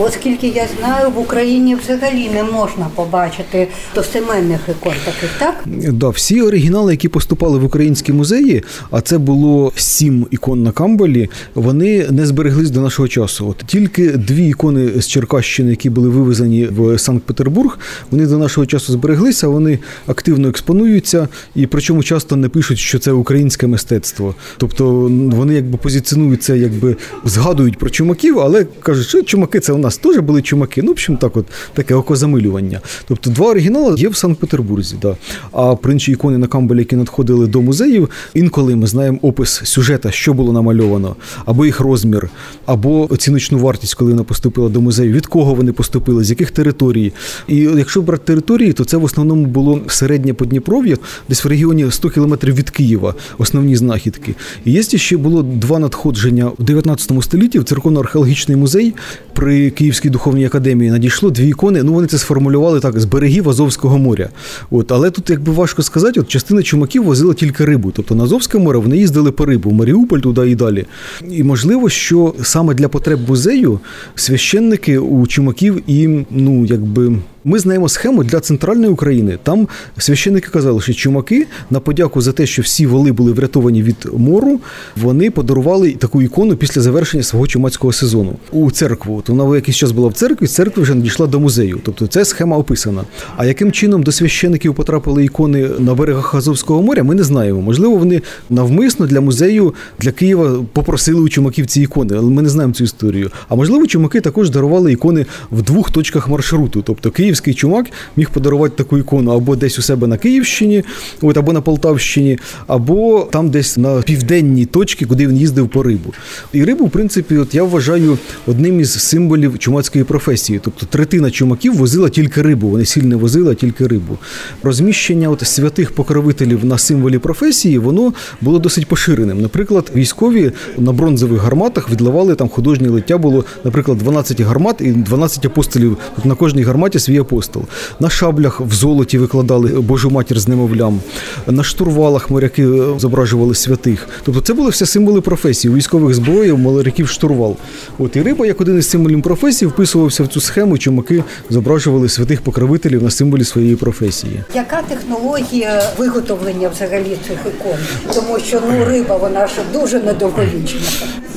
Оскільки 0.00 0.48
я 0.48 0.66
знаю, 0.78 1.10
в 1.10 1.18
Україні 1.18 1.74
взагалі 1.74 2.30
не 2.34 2.42
можна 2.42 2.86
побачити 2.94 3.68
достеменних 3.94 4.60
ікон 4.68 4.92
таких, 5.04 5.30
так? 5.38 5.64
Да, 5.92 6.08
всі 6.08 6.42
оригінали, 6.42 6.92
які 6.92 7.08
поступали 7.08 7.58
в 7.58 7.64
українські 7.64 8.12
музеї, 8.12 8.62
а 8.90 9.00
це 9.00 9.18
було 9.18 9.72
сім 9.76 10.26
ікон 10.30 10.62
на 10.62 10.72
Камбалі, 10.72 11.30
вони 11.54 12.06
не 12.10 12.26
збереглись 12.26 12.70
до 12.70 12.80
нашого 12.80 13.08
часу. 13.08 13.48
От 13.48 13.66
тільки 13.66 14.08
дві 14.08 14.48
ікони 14.48 15.00
з 15.00 15.08
Черкащини, 15.08 15.70
які 15.70 15.90
були 15.90 16.08
вивезені 16.08 16.66
в 16.66 16.98
Санкт-Петербург, 16.98 17.78
вони 18.10 18.26
до 18.26 18.38
нашого 18.38 18.66
часу 18.66 18.92
збереглися, 18.92 19.48
вони 19.48 19.78
активно 20.06 20.48
експонуються, 20.48 21.28
і 21.54 21.66
причому 21.66 22.02
часто 22.02 22.36
не 22.36 22.48
пишуть, 22.48 22.78
що 22.78 22.98
це 22.98 23.12
українське 23.12 23.66
мистецтво. 23.66 24.34
Тобто 24.56 24.90
вони 25.32 25.54
якби 25.54 25.78
позиціонуються, 25.78 26.54
якби 26.54 26.96
згадують 27.24 27.78
про 27.78 27.90
чумаків, 27.90 28.40
але 28.40 28.66
кажуть, 28.82 29.06
що 29.06 29.22
чумаки 29.22 29.60
це 29.60 29.72
у 29.72 29.78
нас 29.78 29.87
нас 29.88 29.98
теж 29.98 30.18
були 30.18 30.42
чумаки. 30.42 30.82
Ну, 30.82 30.88
в 30.88 30.90
общем, 30.90 31.16
так, 31.16 31.36
от 31.36 31.46
таке 31.72 31.94
окозамилювання. 31.94 32.80
Тобто, 33.08 33.30
два 33.30 33.46
оригінали 33.46 34.00
є 34.00 34.08
в 34.08 34.16
Санкт-Петербурзі. 34.16 34.96
Да. 35.02 35.16
А 35.52 35.74
про 35.74 35.92
інші 35.92 36.12
ікони 36.12 36.38
на 36.38 36.46
камбалі, 36.46 36.78
які 36.78 36.96
надходили 36.96 37.46
до 37.46 37.62
музеїв, 37.62 38.08
інколи 38.34 38.76
ми 38.76 38.86
знаємо 38.86 39.18
опис 39.22 39.60
сюжета, 39.64 40.10
що 40.10 40.34
було 40.34 40.52
намальовано, 40.52 41.16
або 41.44 41.66
їх 41.66 41.80
розмір, 41.80 42.30
або 42.66 43.12
оціночну 43.12 43.58
вартість, 43.58 43.94
коли 43.94 44.10
вона 44.10 44.24
поступила 44.24 44.68
до 44.68 44.80
музею, 44.80 45.12
від 45.12 45.26
кого 45.26 45.54
вони 45.54 45.72
поступили, 45.72 46.24
з 46.24 46.30
яких 46.30 46.50
територій. 46.50 47.12
І 47.48 47.56
якщо 47.56 48.02
брати 48.02 48.24
території, 48.24 48.72
то 48.72 48.84
це 48.84 48.96
в 48.96 49.04
основному 49.04 49.46
було 49.46 49.80
середнє 49.86 50.34
Подніпров'я, 50.34 50.96
десь 51.28 51.44
в 51.44 51.48
регіоні 51.48 51.90
100 51.90 52.10
кілометрів 52.10 52.54
від 52.54 52.70
Києва, 52.70 53.14
основні 53.38 53.76
знахідки. 53.76 54.34
І 54.64 54.72
є 54.72 54.82
ще 54.82 55.16
було 55.16 55.42
два 55.42 55.78
надходження 55.78 56.50
у 56.58 56.62
19 56.62 57.12
столітті 57.24 57.58
в 57.58 57.64
церковно-археологічний 57.64 58.56
музей 58.56 58.94
при 59.38 59.70
Київській 59.70 60.10
духовній 60.10 60.46
академії 60.46 60.90
надійшло 60.90 61.30
дві 61.30 61.48
ікони. 61.48 61.82
Ну 61.82 61.92
вони 61.92 62.06
це 62.06 62.18
сформулювали 62.18 62.80
так 62.80 63.00
з 63.00 63.04
берегів 63.04 63.48
Азовського 63.48 63.98
моря. 63.98 64.28
От, 64.70 64.92
але 64.92 65.10
тут 65.10 65.30
якби 65.30 65.52
важко 65.52 65.82
сказати, 65.82 66.20
от 66.20 66.28
частина 66.28 66.62
чумаків 66.62 67.04
возила 67.04 67.34
тільки 67.34 67.64
рибу. 67.64 67.92
Тобто 67.96 68.14
на 68.14 68.24
Азовське 68.24 68.58
море 68.58 68.78
вони 68.78 68.96
їздили 68.96 69.32
по 69.32 69.46
рибу, 69.46 69.70
Маріуполь 69.70 70.18
туди 70.18 70.50
і 70.50 70.54
далі. 70.54 70.86
І 71.30 71.42
можливо, 71.42 71.88
що 71.88 72.34
саме 72.42 72.74
для 72.74 72.88
потреб 72.88 73.20
музею 73.28 73.80
священники 74.14 74.98
у 74.98 75.26
чумаків 75.26 75.82
і 75.86 76.26
ну 76.30 76.64
якби. 76.64 77.12
Ми 77.48 77.58
знаємо 77.58 77.88
схему 77.88 78.24
для 78.24 78.40
центральної 78.40 78.92
України. 78.92 79.38
Там 79.42 79.68
священники 79.98 80.48
казали, 80.48 80.80
що 80.80 80.94
чумаки 80.94 81.46
на 81.70 81.80
подяку 81.80 82.20
за 82.20 82.32
те, 82.32 82.46
що 82.46 82.62
всі 82.62 82.86
воли 82.86 83.12
були 83.12 83.32
врятовані 83.32 83.82
від 83.82 83.96
мору, 84.16 84.60
вони 84.96 85.30
подарували 85.30 85.92
таку 85.92 86.22
ікону 86.22 86.56
після 86.56 86.80
завершення 86.80 87.22
свого 87.22 87.46
чумацького 87.46 87.92
сезону 87.92 88.32
у 88.52 88.70
церкву. 88.70 89.16
От 89.16 89.28
вона 89.28 89.56
якийсь 89.56 89.76
час 89.76 89.92
була 89.92 90.08
в 90.08 90.12
церкві, 90.12 90.46
з 90.46 90.54
церкви 90.54 90.82
вже 90.82 90.94
надійшла 90.94 91.26
до 91.26 91.40
музею. 91.40 91.80
Тобто 91.84 92.06
це 92.06 92.24
схема 92.24 92.56
описана. 92.56 93.04
А 93.36 93.46
яким 93.46 93.72
чином 93.72 94.02
до 94.02 94.12
священиків 94.12 94.74
потрапили 94.74 95.24
ікони 95.24 95.68
на 95.78 95.94
берегах 95.94 96.34
Азовського 96.34 96.82
моря, 96.82 97.02
ми 97.02 97.14
не 97.14 97.22
знаємо. 97.22 97.60
Можливо, 97.60 97.96
вони 97.96 98.22
навмисно 98.50 99.06
для 99.06 99.20
музею 99.20 99.74
для 99.98 100.10
Києва 100.10 100.64
попросили 100.72 101.20
у 101.20 101.28
чумаків 101.28 101.66
ці 101.66 101.82
ікони, 101.82 102.16
але 102.16 102.30
ми 102.30 102.42
не 102.42 102.48
знаємо 102.48 102.74
цю 102.74 102.84
історію. 102.84 103.30
А 103.48 103.54
можливо, 103.54 103.86
чумаки 103.86 104.20
також 104.20 104.50
дарували 104.50 104.92
ікони 104.92 105.26
в 105.50 105.62
двох 105.62 105.90
точках 105.90 106.28
маршруту. 106.28 106.82
Тобто 106.82 107.10
київський 107.40 107.54
чумак 107.54 107.86
міг 108.16 108.30
подарувати 108.30 108.74
таку 108.76 108.98
ікону 108.98 109.30
або 109.30 109.56
десь 109.56 109.78
у 109.78 109.82
себе 109.82 110.06
на 110.06 110.16
Київщині, 110.16 110.84
от 111.22 111.36
або 111.36 111.52
на 111.52 111.60
Полтавщині, 111.60 112.38
або 112.66 113.28
там 113.32 113.50
десь 113.50 113.76
на 113.76 114.02
південній 114.02 114.66
точці, 114.66 115.06
куди 115.06 115.26
він 115.26 115.36
їздив 115.36 115.68
по 115.68 115.82
рибу. 115.82 116.14
І 116.52 116.64
рибу, 116.64 116.86
в 116.86 116.90
принципі, 116.90 117.36
от 117.36 117.54
я 117.54 117.64
вважаю 117.64 118.18
одним 118.46 118.80
із 118.80 118.92
символів 118.92 119.58
чумацької 119.58 120.04
професії. 120.04 120.60
Тобто 120.64 120.86
третина 120.86 121.30
чумаків 121.30 121.74
возила 121.74 122.08
тільки 122.08 122.42
рибу, 122.42 122.68
вони 122.68 122.84
сильно 122.84 123.18
возили 123.18 123.54
тільки 123.54 123.86
рибу. 123.86 124.18
Розміщення 124.62 125.28
от 125.28 125.46
святих 125.46 125.92
покровителів 125.92 126.64
на 126.64 126.78
символі 126.78 127.18
професії 127.18 127.78
воно 127.78 128.12
було 128.40 128.58
досить 128.58 128.86
поширеним. 128.86 129.40
Наприклад, 129.40 129.92
військові 129.94 130.52
на 130.78 130.92
бронзових 130.92 131.40
гарматах 131.40 131.90
відливали 131.90 132.34
там 132.34 132.48
художнє 132.48 132.88
лиття 132.88 133.18
було, 133.18 133.44
наприклад, 133.64 133.98
12 133.98 134.40
гармат 134.40 134.80
і 134.80 134.92
12 134.92 135.44
апостолів. 135.44 135.96
Тут 136.16 136.24
на 136.24 136.34
кожній 136.34 136.62
гарматі 136.62 136.98
свій 136.98 137.17
апостол. 137.18 137.62
На 138.00 138.10
шаблях 138.10 138.60
в 138.60 138.74
золоті 138.74 139.18
викладали 139.18 139.68
Божу 139.68 140.10
матір 140.10 140.40
з 140.40 140.48
немовлям. 140.48 141.00
На 141.46 141.64
штурвалах 141.64 142.30
моряки 142.30 142.62
е, 142.62 142.98
зображували 142.98 143.54
святих. 143.54 144.08
Тобто 144.24 144.40
це 144.40 144.54
були 144.54 144.70
все 144.70 144.86
символи 144.86 145.20
професії. 145.20 145.74
Військових 145.74 146.14
зброїв 146.14 146.58
моряків 146.58 147.08
штурвал. 147.08 147.56
От 147.98 148.16
і 148.16 148.22
риба, 148.22 148.46
як 148.46 148.60
один 148.60 148.78
із 148.78 148.90
символів 148.90 149.22
професії, 149.22 149.68
вписувався 149.68 150.22
в 150.22 150.28
цю 150.28 150.40
схему. 150.40 150.78
Чумаки 150.78 151.24
зображували 151.50 152.08
святих 152.08 152.42
покровителів 152.42 153.02
на 153.02 153.10
символі 153.10 153.44
своєї 153.44 153.76
професії. 153.76 154.42
Яка 154.54 154.82
технологія 154.82 155.82
виготовлення 155.98 156.68
взагалі 156.68 157.16
цих 157.28 157.38
ікон? 157.46 157.78
Тому 158.14 158.38
що 158.38 158.60
ну 158.70 158.84
риба 158.84 159.16
вона 159.16 159.46
ж 159.46 159.52
дуже 159.72 160.00
недовговічна. 160.00 160.80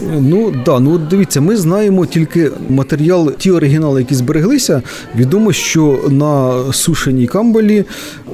Ну 0.01 0.53
да, 0.65 0.79
ну 0.79 0.97
дивіться, 0.97 1.41
ми 1.41 1.57
знаємо 1.57 2.05
тільки 2.05 2.51
матеріал, 2.69 3.31
ті 3.37 3.51
оригінали, 3.51 4.01
які 4.01 4.15
збереглися. 4.15 4.81
Відомо, 5.15 5.53
що 5.53 5.99
на 6.09 6.63
сушеній 6.73 7.27
камбалі 7.27 7.85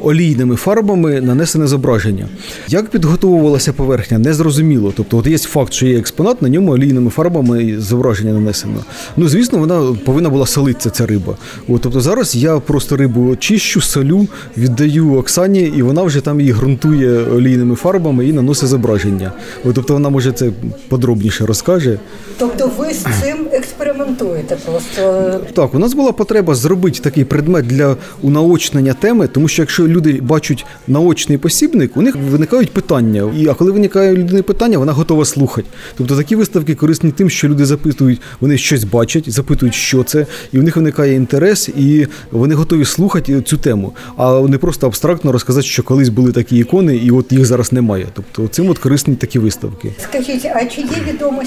олійними 0.03 0.55
фарбами 0.55 1.21
нанесене 1.21 1.67
зображення. 1.67 2.27
Як 2.67 2.89
підготовувалася 2.89 3.73
поверхня, 3.73 4.17
не 4.17 4.33
зрозуміло. 4.33 4.93
Тобто, 4.97 5.17
от 5.17 5.27
є 5.27 5.37
факт, 5.37 5.73
що 5.73 5.87
є 5.87 5.99
експонат, 5.99 6.41
на 6.41 6.49
ньому 6.49 6.71
олійними 6.71 7.09
фарбами 7.09 7.75
зображення 7.79 8.33
нанесено. 8.33 8.83
Ну, 9.17 9.27
звісно, 9.27 9.59
вона 9.59 9.95
повинна 10.05 10.29
була 10.29 10.45
солитися, 10.45 10.89
ця 10.89 11.05
риба. 11.05 11.37
От, 11.67 11.81
тобто 11.81 12.01
зараз 12.01 12.35
я 12.35 12.59
просто 12.59 12.97
рибу 12.97 13.35
чищу, 13.35 13.81
солю, 13.81 14.27
віддаю 14.57 15.13
Оксані, 15.13 15.73
і 15.77 15.81
вона 15.81 16.03
вже 16.03 16.21
там 16.21 16.39
її 16.39 16.53
ґрунтує 16.53 17.23
олійними 17.23 17.75
фарбами 17.75 18.27
і 18.27 18.33
наносить 18.33 18.69
зображення. 18.69 19.31
От, 19.65 19.75
тобто 19.75 19.93
вона 19.93 20.09
може 20.09 20.31
це 20.31 20.51
подробніше 20.89 21.45
розкаже. 21.57 21.99
Тобто 22.39 22.71
ви 22.77 22.93
з 22.93 23.03
цим 23.21 23.47
експериментуєте 23.51 24.55
просто. 24.55 25.39
Так, 25.53 25.73
у 25.73 25.79
нас 25.79 25.93
була 25.93 26.11
потреба 26.11 26.55
зробити 26.55 26.99
такий 26.99 27.23
предмет 27.23 27.67
для 27.67 27.95
унаочнення 28.21 28.93
теми, 28.93 29.27
тому 29.27 29.47
що 29.47 29.61
якщо 29.61 29.87
люди 29.87 30.19
бачать 30.21 30.65
наочний 30.87 31.37
посібник, 31.37 31.97
у 31.97 32.01
них 32.01 32.15
виникають 32.15 32.71
питання. 32.71 33.31
І 33.37 33.47
а 33.47 33.53
коли 33.53 33.71
виникає 33.71 34.15
людини 34.15 34.41
питання, 34.41 34.77
вона 34.77 34.91
готова 34.91 35.25
слухати. 35.25 35.67
Тобто 35.97 36.17
такі 36.17 36.35
виставки 36.35 36.75
корисні 36.75 37.11
тим, 37.11 37.29
що 37.29 37.47
люди 37.47 37.65
запитують, 37.65 38.21
вони 38.41 38.57
щось 38.57 38.83
бачать, 38.83 39.29
запитують, 39.31 39.75
що 39.75 40.03
це, 40.03 40.25
і 40.51 40.59
у 40.59 40.63
них 40.63 40.75
виникає 40.75 41.13
інтерес, 41.13 41.69
і 41.69 42.07
вони 42.31 42.55
готові 42.55 42.85
слухати 42.85 43.41
цю 43.41 43.57
тему, 43.57 43.93
а 44.17 44.39
не 44.39 44.57
просто 44.57 44.87
абстрактно 44.87 45.31
розказати, 45.31 45.67
що 45.67 45.83
колись 45.83 46.09
були 46.09 46.31
такі 46.31 46.57
ікони, 46.57 46.95
і 46.95 47.11
от 47.11 47.31
їх 47.31 47.45
зараз 47.45 47.71
немає. 47.71 48.07
Тобто 48.13 48.47
цим 48.47 48.69
от 48.69 48.77
корисні 48.77 49.15
такі 49.15 49.39
виставки. 49.39 49.91
Скажіть, 50.03 50.45
а 50.45 50.65
чи 50.65 50.81
є 50.81 50.87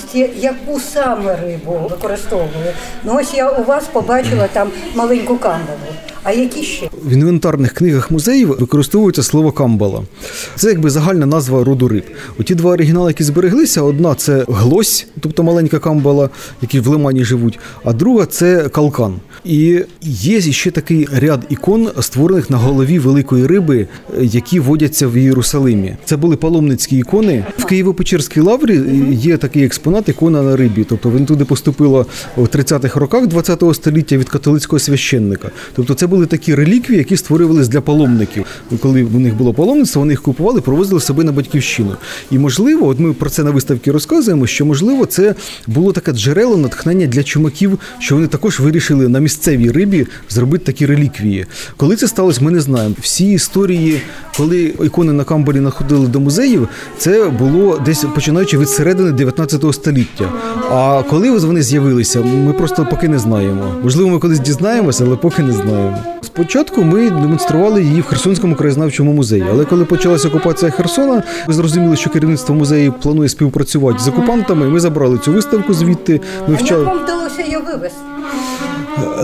відомості, 0.01 0.41
яку 0.41 0.81
саме 0.81 1.37
рибу 1.37 1.89
використовує? 1.91 2.75
Ну 3.05 3.19
ось 3.21 3.35
я 3.35 3.51
у 3.51 3.65
вас 3.65 3.85
побачила 3.93 4.49
там 4.53 4.69
маленьку 4.95 5.37
камбалу. 5.37 5.79
А 6.23 6.33
які 6.33 6.63
ще? 6.63 6.91
В 7.05 7.13
інвентарних 7.13 7.73
книгах 7.73 8.11
музеїв 8.11 8.49
використовується 8.49 9.23
слово 9.23 9.53
камбала. 9.53 10.03
Це 10.57 10.69
якби 10.69 10.91
загальна 10.91 11.27
назва 11.27 11.65
роду 11.65 11.89
риб. 11.89 12.05
Оті 12.41 12.55
два 12.55 12.71
оригінали, 12.71 13.11
які 13.11 13.25
збереглися, 13.25 13.83
одна 13.83 14.15
це 14.15 14.45
глось, 14.49 15.07
тобто 15.21 15.43
маленька 15.43 15.79
камбала, 15.79 16.31
які 16.63 16.81
в 16.81 16.89
лимані 16.89 17.25
живуть, 17.25 17.59
а 17.85 17.93
друга 17.93 18.27
це 18.27 18.69
калкан. 18.69 19.15
І 19.45 19.81
є 20.03 20.41
ще 20.41 20.71
такий 20.71 21.09
ряд 21.13 21.47
ікон, 21.49 21.89
створених 22.01 22.51
на 22.51 22.57
голові 22.57 22.99
великої 22.99 23.47
риби, 23.47 23.87
які 24.21 24.61
водяться 24.61 25.09
в 25.09 25.19
Єрусалимі. 25.19 25.97
Це 26.05 26.17
були 26.17 26.37
паломницькі 26.37 26.99
ікони. 26.99 27.45
В 27.59 27.65
Києво-Печерській 27.65 28.43
лаврі 28.43 28.81
є 29.11 29.37
такий 29.37 29.65
експонат 29.65 30.09
ікона 30.09 30.43
на 30.43 30.57
рибі. 30.57 30.85
Тобто 30.89 31.11
він 31.11 31.27
туди 31.27 31.45
поступило 31.45 32.07
у 32.37 32.43
30-х 32.43 33.01
роках 33.01 33.25
20-го 33.25 33.75
століття 33.75 34.17
від 34.17 34.29
католицького 34.29 34.81
священника. 34.81 35.51
Тобто 35.75 35.95
це 35.95 36.07
були 36.07 36.27
такі 36.27 36.55
реліквії, 36.55 36.99
які 36.99 37.17
створювались 37.17 37.69
для 37.69 37.81
паломників. 37.81 38.45
Коли 38.81 39.05
в 39.05 39.21
них 39.21 39.35
було 39.35 39.55
паломництво, 39.55 40.01
вони 40.01 40.13
їх 40.13 40.23
купували, 40.23 40.61
провозили 40.61 41.01
собою 41.01 41.27
на 41.27 41.33
батьківщину. 41.33 41.97
І 42.31 42.39
можливо, 42.39 42.87
от 42.87 42.99
ми 42.99 43.13
про 43.13 43.31
це 43.31 43.45
на 43.45 43.51
виставці 43.51 43.91
розказуємо, 43.91 44.47
що 44.47 44.67
можливо 44.67 45.07
це 45.07 45.35
було 45.67 45.93
таке 45.93 46.13
джерело 46.13 46.57
натхнення 46.57 47.07
для 47.07 47.23
чумаків, 47.23 47.79
що 47.99 48.15
вони 48.15 48.27
також 48.27 48.61
вирішили 48.61 49.09
на 49.09 49.21
місцевій 49.31 49.71
рибі 49.71 50.07
зробити 50.29 50.65
такі 50.65 50.87
реліквії. 50.87 51.47
Коли 51.77 51.97
це 51.97 52.09
сталося, 52.09 52.41
ми 52.45 52.51
не 52.51 52.61
знаємо. 52.61 52.95
Всі 53.01 53.33
історії, 53.33 54.01
коли 54.37 54.61
ікони 54.85 55.13
на 55.13 55.25
камбалі 55.25 55.61
находили 55.61 56.07
до 56.07 56.21
музеїв, 56.21 56.69
це 56.99 57.25
було 57.25 57.79
десь 57.85 58.05
починаючи 58.15 58.59
від 58.59 58.69
середини 58.69 59.13
19 59.13 59.65
століття. 59.75 60.33
А 60.71 61.03
коли 61.11 61.31
вони 61.31 61.63
з'явилися, 61.63 62.21
ми 62.21 62.53
просто 62.53 62.87
поки 62.91 63.09
не 63.09 63.19
знаємо. 63.19 63.75
Можливо, 63.83 64.11
ми 64.11 64.19
колись 64.19 64.41
дізнаємося, 64.41 65.05
але 65.07 65.17
поки 65.17 65.43
не 65.43 65.53
знаємо. 65.53 65.99
Спочатку 66.23 66.83
ми 66.85 67.11
демонстрували 67.11 67.83
її 67.83 68.01
в 68.01 68.05
Херсонському 68.05 68.55
краєзнавчому 68.55 69.13
музеї, 69.13 69.45
але 69.51 69.65
коли 69.65 69.85
почалася 69.85 70.29
окупація 70.29 70.71
Херсона, 70.71 71.23
ми 71.49 71.55
зрозуміли, 71.55 71.97
що 71.97 72.11
керівництво 72.11 72.55
музею 72.55 72.95
планує 73.03 73.29
співпрацювати 73.29 73.99
з 73.99 74.09
окупантами. 74.09 74.69
Ми 74.69 74.81
забрали 74.81 75.19
цю 75.19 75.33
виставку 75.33 75.75
звідти. 75.75 76.21
Ми 76.49 76.49
А 76.49 76.51
як 76.51 76.61
вчали. 76.61 76.85
вам 76.85 76.99
вдалося 77.05 77.43
її 77.43 77.57
вивезти? 77.67 77.99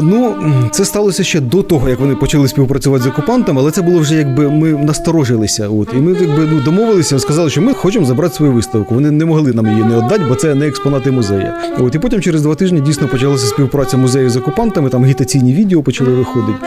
Ну, 0.02 0.34
це 0.70 0.84
сталося 0.84 1.24
ще 1.24 1.40
до 1.40 1.62
того, 1.62 1.88
як 1.88 2.00
вони 2.00 2.14
почали 2.14 2.48
співпрацювати 2.48 3.04
з 3.04 3.06
окупантами, 3.06 3.60
але 3.60 3.70
це 3.70 3.82
було 3.82 3.98
вже 3.98 4.14
якби 4.14 4.50
ми 4.50 4.72
насторожилися. 4.72 5.68
От 5.68 5.88
і 5.92 5.96
ми 5.96 6.12
якби 6.12 6.48
ну 6.52 6.60
домовилися, 6.60 7.18
сказали, 7.18 7.50
що 7.50 7.62
ми 7.62 7.74
хочемо 7.74 8.06
забрати 8.06 8.34
свою 8.34 8.52
виставку. 8.52 8.94
Вони 8.94 9.10
не 9.10 9.24
могли 9.24 9.52
нам 9.52 9.66
її 9.66 9.84
не 9.84 9.96
віддати, 9.96 10.22
бо 10.28 10.34
це 10.34 10.54
не 10.54 10.66
експонати 10.66 11.10
музею. 11.10 11.52
От 11.78 11.94
і 11.94 11.98
потім 11.98 12.20
через 12.20 12.42
два 12.42 12.54
тижні 12.54 12.80
дійсно 12.80 13.08
почалася 13.08 13.46
співпраця 13.46 13.96
музею 13.96 14.30
з 14.30 14.36
окупантами. 14.36 14.90
Там 14.90 15.04
агітаційні 15.04 15.54
відео 15.54 15.82
почали 15.82 16.10
виходити. 16.10 16.58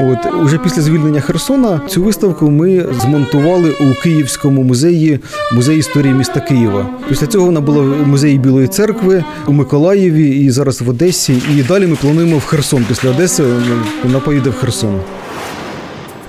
От 0.00 0.34
уже 0.44 0.58
після 0.58 0.82
звільнення 0.82 1.20
Херсона 1.20 1.80
цю 1.88 2.02
виставку 2.02 2.50
ми 2.50 2.86
змонтували 3.02 3.70
у 3.70 4.02
Київському 4.02 4.62
музеї 4.62 5.20
музей 5.52 5.78
історії 5.78 6.14
міста 6.14 6.40
Києва. 6.40 6.86
Після 7.08 7.26
цього 7.26 7.46
вона 7.46 7.60
була 7.60 7.78
у 7.78 8.06
музеї 8.06 8.38
Білої 8.38 8.68
церкви 8.68 9.24
у 9.46 9.52
Миколаєві 9.52 10.30
і 10.30 10.50
зараз 10.50 10.82
в 10.82 10.88
Одесі. 10.88 11.42
І 11.56 11.62
далі 11.62 11.86
ми 11.86 11.96
плануємо 11.96 12.41
в 12.42 12.46
Херсон. 12.46 12.84
Після 12.88 13.10
Одеси 13.10 13.44
вона 14.04 14.20
поїде 14.20 14.50
в 14.50 14.54
Херсон. 14.54 15.00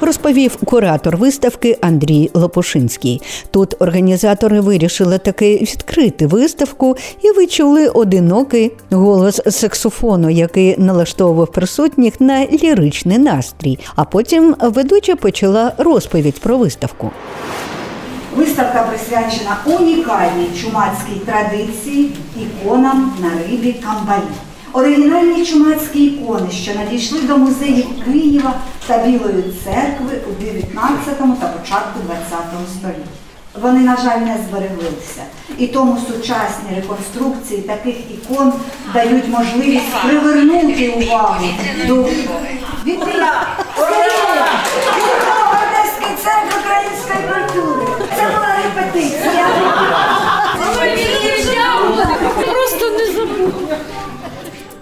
Розповів 0.01 0.55
куратор 0.55 1.17
виставки 1.17 1.77
Андрій 1.81 2.31
Лопушинський. 2.33 3.21
Тут 3.51 3.81
організатори 3.81 4.59
вирішили 4.59 5.17
таки 5.17 5.57
відкрити 5.57 6.27
виставку, 6.27 6.97
і 7.21 7.31
ви 7.31 7.47
чули 7.47 7.87
одинокий 7.87 8.71
голос 8.91 9.41
саксофону, 9.49 10.29
який 10.29 10.77
налаштовував 10.77 11.51
присутніх 11.51 12.21
на 12.21 12.45
ліричний 12.45 13.17
настрій. 13.17 13.79
А 13.95 14.03
потім 14.03 14.55
ведуча 14.59 15.15
почала 15.15 15.73
розповідь 15.77 16.39
про 16.39 16.57
виставку. 16.57 17.11
Виставка 18.35 18.83
присвячена 18.83 19.57
унікальній 19.65 20.49
чумацькій 20.61 21.21
традиції 21.25 22.11
іконам 22.41 23.13
на 23.21 23.29
рибі 23.29 23.73
камбалі. 23.73 24.23
Оригінальні 24.73 25.45
чумацькі 25.45 25.99
ікони, 26.05 26.51
що 26.51 26.71
надійшли 26.75 27.21
до 27.21 27.37
музеїв 27.37 27.85
Києва 28.05 28.53
та 28.87 28.97
Білої 28.97 29.43
церкви 29.63 30.21
у 30.29 30.43
19 30.43 31.17
та 31.17 31.47
початку 31.47 31.99
20 32.05 32.29
століття. 32.79 33.09
Вони, 33.61 33.79
на 33.79 33.97
жаль, 33.97 34.19
не 34.19 34.37
збереглися. 34.49 35.23
І 35.57 35.67
тому 35.67 35.97
сучасні 36.07 36.75
реконструкції 36.75 37.61
таких 37.61 37.95
ікон 38.11 38.53
дають 38.93 39.27
можливість 39.27 39.93
привернути 40.07 40.89
увагу 40.89 41.45
до 41.87 42.03
Вітя! 42.85 43.05
Ура! 43.05 43.45
Одеський 45.63 46.15
центр 46.23 46.55
української 46.59 47.19
культури. 47.27 48.07
Це 48.15 48.23
була 48.23 48.55
репетиція. 48.63 49.47
Просто 52.45 52.89
не 52.89 53.05
забуду. 53.13 53.53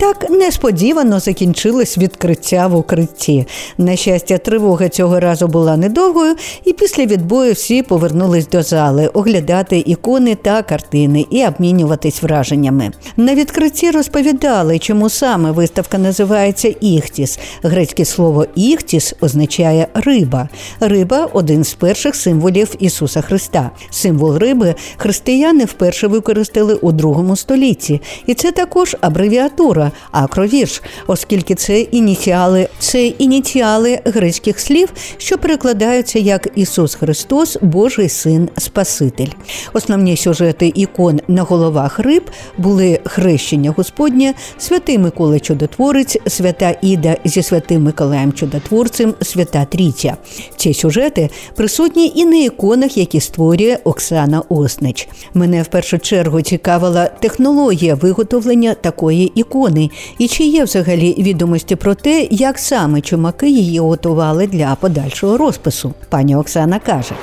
Так 0.01 0.29
несподівано 0.29 1.19
закінчилось 1.19 1.97
відкриття 1.97 2.67
в 2.67 2.75
укритті. 2.75 3.47
На 3.77 3.95
щастя, 3.95 4.37
тривога 4.37 4.89
цього 4.89 5.19
разу 5.19 5.47
була 5.47 5.77
недовгою, 5.77 6.35
і 6.65 6.73
після 6.73 7.05
відбою 7.05 7.53
всі 7.53 7.83
повернулись 7.83 8.47
до 8.47 8.63
зали 8.63 9.07
оглядати 9.07 9.83
ікони 9.85 10.35
та 10.35 10.63
картини 10.63 11.25
і 11.29 11.45
обмінюватись 11.45 12.23
враженнями. 12.23 12.91
На 13.17 13.35
відкритті 13.35 13.91
розповідали, 13.91 14.79
чому 14.79 15.09
саме 15.09 15.51
виставка 15.51 15.97
називається 15.97 16.73
Іхтіс. 16.81 17.39
Грецьке 17.63 18.05
слово 18.05 18.45
іхтіс 18.55 19.13
означає 19.21 19.87
риба. 19.93 20.49
Риба 20.79 21.29
один 21.33 21.63
з 21.63 21.73
перших 21.73 22.15
символів 22.15 22.75
Ісуса 22.79 23.21
Христа. 23.21 23.71
Символ 23.89 24.37
риби 24.37 24.75
християни 24.97 25.65
вперше 25.65 26.07
використали 26.07 26.73
у 26.75 26.91
другому 26.91 27.35
столітті, 27.35 28.01
і 28.25 28.33
це 28.33 28.51
також 28.51 28.95
абревіатура 29.01 29.90
акровірш, 30.11 30.81
оскільки 31.07 31.55
це 31.55 31.81
ініціали, 31.81 32.67
це 32.79 33.05
ініціали 33.05 33.99
грецьких 34.05 34.59
слів, 34.59 34.89
що 35.17 35.37
перекладаються 35.37 36.19
як 36.19 36.47
Ісус 36.55 36.95
Христос, 36.95 37.57
Божий 37.61 38.09
Син 38.09 38.49
Спаситель. 38.57 39.27
Основні 39.73 40.17
сюжети 40.17 40.71
ікон 40.75 41.19
на 41.27 41.43
головах 41.43 41.99
риб 41.99 42.23
були 42.57 42.99
хрещення 43.05 43.73
Господнє, 43.77 44.33
святий 44.57 44.97
Микола 44.97 45.39
Чудотворець, 45.39 46.17
свята 46.27 46.75
Іда 46.81 47.17
зі 47.25 47.43
святим 47.43 47.83
Миколаєм 47.83 48.33
Чудотворцем, 48.33 49.13
свята 49.21 49.65
Трійця. 49.65 50.17
Ці 50.57 50.73
сюжети 50.73 51.29
присутні 51.55 52.11
і 52.15 52.25
на 52.25 52.37
іконах, 52.37 52.97
які 52.97 53.19
створює 53.19 53.77
Оксана 53.83 54.43
Оснич. 54.49 55.07
Мене 55.33 55.61
в 55.61 55.67
першу 55.67 55.99
чергу 55.99 56.41
цікавила 56.41 57.05
технологія 57.05 57.95
виготовлення 57.95 58.73
такої 58.73 59.31
ікони, 59.35 59.80
і 60.17 60.27
чи 60.27 60.43
є 60.43 60.63
взагалі 60.63 61.15
відомості 61.17 61.75
про 61.75 61.95
те, 61.95 62.27
як 62.31 62.59
саме 62.59 63.01
чумаки 63.01 63.49
її 63.49 63.79
готували 63.79 64.47
для 64.47 64.75
подальшого 64.75 65.37
розпису. 65.37 65.93
Пані 66.09 66.35
Оксана 66.35 66.79
каже. 66.79 67.15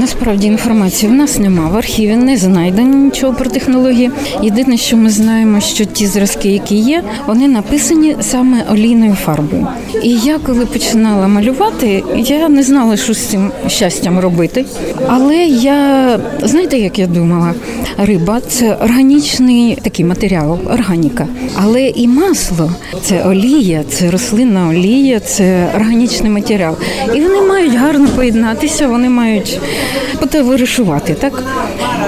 Насправді 0.00 0.46
інформації 0.46 1.12
в 1.12 1.14
нас 1.14 1.38
нема. 1.38 1.68
В 1.68 1.76
архіві 1.76 2.16
не 2.16 2.36
знайдено 2.36 2.96
нічого 2.96 3.34
про 3.34 3.50
технології. 3.50 4.10
Єдине, 4.42 4.76
що 4.76 4.96
ми 4.96 5.10
знаємо, 5.10 5.60
що 5.60 5.84
ті 5.84 6.06
зразки, 6.06 6.48
які 6.48 6.76
є, 6.76 7.02
вони 7.26 7.48
написані 7.48 8.16
саме 8.20 8.64
олійною 8.72 9.14
фарбою. 9.14 9.66
І 10.02 10.10
я 10.10 10.38
коли 10.38 10.66
починала 10.66 11.28
малювати, 11.28 12.02
я 12.16 12.48
не 12.48 12.62
знала, 12.62 12.96
що 12.96 13.14
з 13.14 13.18
цим 13.18 13.50
щастям 13.66 14.18
робити. 14.18 14.64
Але 15.06 15.36
я 15.46 16.20
знаєте, 16.42 16.78
як 16.78 16.98
я 16.98 17.06
думала, 17.06 17.54
риба 17.98 18.40
це 18.40 18.74
органічний 18.74 19.78
такий 19.82 20.04
матеріал, 20.04 20.58
органіка. 20.72 21.26
Але 21.56 21.88
і 21.88 22.08
масло 22.08 22.70
це 23.02 23.24
олія, 23.24 23.84
це 23.88 24.10
рослинна 24.10 24.68
олія, 24.68 25.20
це 25.20 25.72
органічний 25.76 26.30
матеріал. 26.30 26.76
І 27.14 27.20
вони 27.20 27.40
мають 27.40 27.74
гарно 27.74 28.08
поєднатися, 28.16 28.88
вони 28.88 29.08
мають 29.08 29.60
потоваришувати, 30.20 31.14
так? 31.14 31.42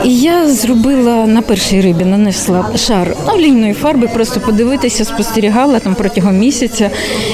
І 0.05 0.19
я 0.19 0.51
зробила 0.51 1.27
на 1.27 1.43
першій 1.43 1.81
рибі, 1.81 2.05
нанесла 2.05 2.66
шар 2.77 3.16
олійної 3.27 3.73
фарби, 3.75 4.09
просто 4.14 4.40
подивитися, 4.40 5.05
спостерігала 5.05 5.79
там 5.79 5.95
протягом 5.95 6.38
місяця, 6.38 6.90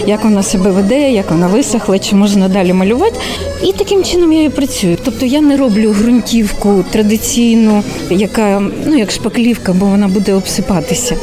як 0.06 0.24
вона 0.24 0.42
себе 0.42 0.70
веде, 0.70 1.11
як 1.11 1.30
вона 1.30 1.46
висохла, 1.46 1.98
чи 1.98 2.16
можна 2.16 2.48
далі 2.48 2.72
малювати. 2.72 3.20
І 3.62 3.72
таким 3.72 4.04
чином 4.04 4.32
я 4.32 4.44
і 4.44 4.48
працюю. 4.48 4.96
Тобто 5.04 5.26
я 5.26 5.40
не 5.40 5.56
роблю 5.56 5.90
ґрунтівку 5.90 6.85
традиційну, 6.90 7.82
яка 8.11 8.62
ну 8.87 8.96
як 8.98 9.11
шпаклівка, 9.11 9.72
бо 9.72 9.87
вона 9.87 10.09
буде 10.09 10.35
обсипатися. 10.35 11.16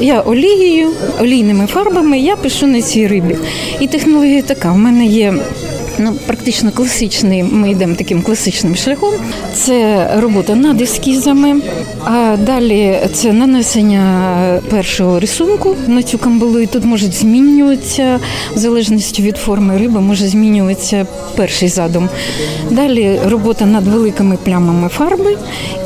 Я 0.00 0.20
олією, 0.20 0.90
олійними 1.20 1.66
фарбами 1.66 2.18
я 2.18 2.36
пишу 2.36 2.66
на 2.66 2.82
цій 2.82 3.06
рибі. 3.06 3.36
І 3.80 3.86
технологія 3.86 4.42
така. 4.42 4.72
У 4.72 4.76
мене 4.76 5.06
є 5.06 5.34
ну, 6.00 6.14
практично 6.26 6.70
класичний. 6.72 7.42
Ми 7.42 7.70
йдемо 7.70 7.94
таким 7.94 8.22
класичним 8.22 8.76
шляхом. 8.76 9.14
Це 9.54 10.08
робота 10.16 10.54
над 10.54 10.80
ескізами, 10.80 11.60
а 12.04 12.36
далі 12.46 12.98
це 13.12 13.32
нанесення 13.32 14.60
першого 14.70 15.20
рисунку 15.20 15.76
на 15.86 16.02
цю 16.02 16.18
камбалу. 16.18 16.58
І 16.60 16.66
тут 16.66 16.84
можуть 16.84 17.14
змінюватися 17.14 18.20
в 18.54 18.58
залежності 18.58 19.22
від 19.22 19.36
форми 19.36 19.78
риби, 19.78 20.00
може 20.00 20.28
змінюватися 20.28 21.06
перший 21.36 21.68
задум. 21.68 22.08
Далі 22.70 23.20
робота 23.26 23.66
над 23.66 23.88
великими 23.88 24.36
плямами 24.44 24.88
фарби 24.88 25.36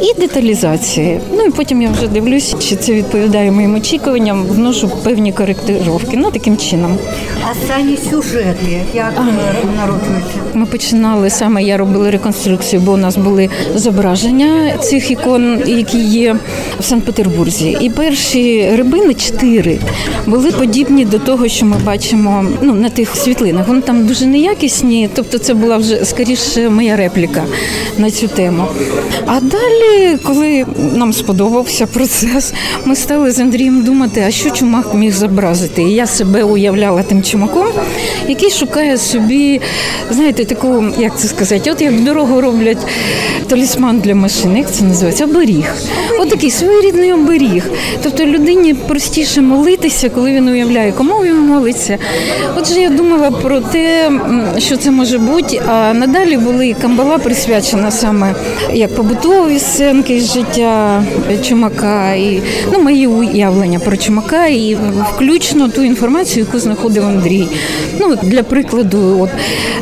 і 0.00 0.20
деталізації. 0.20 1.20
Ну 1.32 1.44
і 1.44 1.50
потім 1.50 1.82
я 1.82 1.90
вже 1.90 2.08
дивлюся, 2.08 2.56
чи 2.58 2.76
це 2.76 2.92
відповідає 2.92 3.50
моїм 3.50 3.74
очікуванням, 3.74 4.44
вношу 4.44 4.88
певні 4.88 5.32
коректировки. 5.32 6.16
Ну 6.16 6.30
таким 6.30 6.56
чином. 6.56 6.98
А 7.42 7.68
самі 7.68 7.96
сюжети, 8.10 8.82
як 8.94 9.12
народжуються? 9.76 10.03
Ми 10.54 10.66
починали 10.66 11.30
саме. 11.30 11.62
Я 11.62 11.76
робила 11.76 12.10
реконструкцію, 12.10 12.82
бо 12.82 12.92
у 12.92 12.96
нас 12.96 13.16
були 13.16 13.50
зображення 13.74 14.78
цих 14.78 15.10
ікон, 15.10 15.62
які 15.66 15.98
є 15.98 16.36
в 16.80 16.84
Санкт-Петербурзі. 16.84 17.76
І 17.80 17.90
перші 17.90 18.70
рибини 18.76 19.14
чотири 19.14 19.78
були 20.26 20.52
подібні 20.52 21.04
до 21.04 21.18
того, 21.18 21.48
що 21.48 21.66
ми 21.66 21.76
бачимо 21.84 22.46
ну, 22.62 22.74
на 22.74 22.88
тих 22.88 23.16
світлинах. 23.16 23.68
Вони 23.68 23.80
там 23.80 24.06
дуже 24.06 24.26
неякісні, 24.26 25.08
тобто 25.14 25.38
це 25.38 25.54
була 25.54 25.76
вже 25.76 26.04
скоріше 26.04 26.68
моя 26.68 26.96
репліка 26.96 27.42
на 27.98 28.10
цю 28.10 28.28
тему. 28.28 28.64
А 29.26 29.40
далі, 29.40 30.18
коли 30.22 30.66
нам 30.94 31.12
сподобався 31.12 31.86
процес, 31.86 32.52
ми 32.84 32.96
стали 32.96 33.30
з 33.30 33.40
Андрієм 33.40 33.84
думати, 33.84 34.24
а 34.26 34.30
що 34.30 34.50
чумак 34.50 34.94
міг 34.94 35.14
зобразити. 35.14 35.82
І 35.82 35.92
я 35.92 36.06
себе 36.06 36.42
уявляла 36.42 37.02
тим 37.02 37.22
чумаком, 37.22 37.66
який 38.28 38.50
шукає 38.50 38.98
собі 38.98 39.60
знаєте, 40.10 40.44
таку, 40.44 40.84
як 40.98 41.18
це 41.18 41.28
сказати, 41.28 41.70
от 41.70 41.80
як 41.80 42.00
дорогу 42.00 42.40
роблять 42.40 42.86
талісман 43.48 44.00
для 44.00 44.14
машини, 44.14 44.58
як 44.58 44.72
це 44.72 44.84
називається? 44.84 45.24
Оберіг. 45.24 45.74
От 46.20 46.30
такий 46.30 46.50
своєрідний 46.50 47.12
оберіг. 47.12 47.64
Тобто 48.02 48.26
людині 48.26 48.74
простіше 48.74 49.40
молитися, 49.40 50.08
коли 50.08 50.32
він 50.32 50.48
уявляє, 50.48 50.92
кому 50.92 51.14
він 51.14 51.38
молиться. 51.38 51.98
Отже, 52.56 52.80
я 52.80 52.90
думала 52.90 53.30
про 53.30 53.60
те, 53.60 54.10
що 54.58 54.76
це 54.76 54.90
може 54.90 55.18
бути. 55.18 55.62
А 55.68 55.94
надалі 55.94 56.36
були 56.36 56.76
камбала 56.82 57.18
присвячена 57.18 57.90
саме 57.90 58.34
як 58.72 58.94
побутові 58.94 59.58
сценки 59.58 60.20
з 60.20 60.34
життя 60.34 61.04
чумака, 61.48 62.12
і 62.14 62.42
ну, 62.72 62.82
мої 62.82 63.06
уявлення 63.06 63.78
про 63.78 63.96
чумака, 63.96 64.46
і 64.46 64.76
включно 65.14 65.68
ту 65.68 65.82
інформацію, 65.82 66.46
яку 66.46 66.58
знаходив 66.58 67.06
Андрій. 67.06 67.48
Ну, 68.00 68.16
Для 68.22 68.42
прикладу, 68.42 69.20
от, 69.20 69.30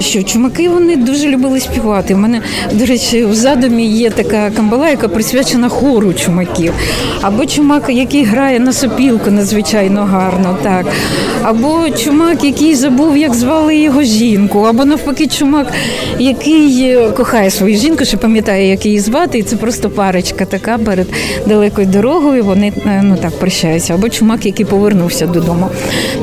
що 0.02 0.22
чумаки 0.22 0.68
вони 0.68 0.96
дуже 0.96 1.28
любили 1.28 1.60
співати. 1.60 2.14
У 2.14 2.18
мене, 2.18 2.40
до 2.72 2.86
речі, 2.86 3.24
в 3.24 3.34
задумі 3.34 3.86
є 3.86 4.10
така 4.10 4.50
камбала, 4.50 4.88
яка 4.88 5.08
присвячена 5.08 5.68
хору 5.68 6.12
чумаків. 6.12 6.72
Або 7.20 7.46
чумак, 7.46 7.84
який 7.88 8.24
грає 8.24 8.60
на 8.60 8.72
сопілку 8.72 9.30
надзвичайно 9.30 10.04
гарно, 10.04 10.58
так. 10.62 10.86
Або 11.42 11.90
чумак, 11.90 12.44
який 12.44 12.74
забув, 12.74 13.16
як 13.16 13.34
звали 13.34 13.76
його 13.76 14.02
жінку, 14.02 14.58
або 14.60 14.84
навпаки, 14.84 15.26
чумак, 15.26 15.72
який 16.18 16.96
кохає 17.16 17.50
свою 17.50 17.76
жінку, 17.76 18.04
що 18.04 18.18
пам'ятає, 18.18 18.68
як 18.68 18.86
її 18.86 19.00
звати, 19.00 19.38
і 19.38 19.42
це 19.42 19.56
просто 19.56 19.90
парочка 19.90 20.44
така 20.44 20.78
перед 20.78 21.06
далекою 21.46 21.86
дорогою. 21.86 22.44
Вони 22.44 22.72
ну 23.02 23.16
так 23.22 23.38
прощаються, 23.38 23.94
або 23.94 24.08
чумак, 24.08 24.46
який 24.46 24.66
повернувся 24.66 25.26
додому. 25.26 25.68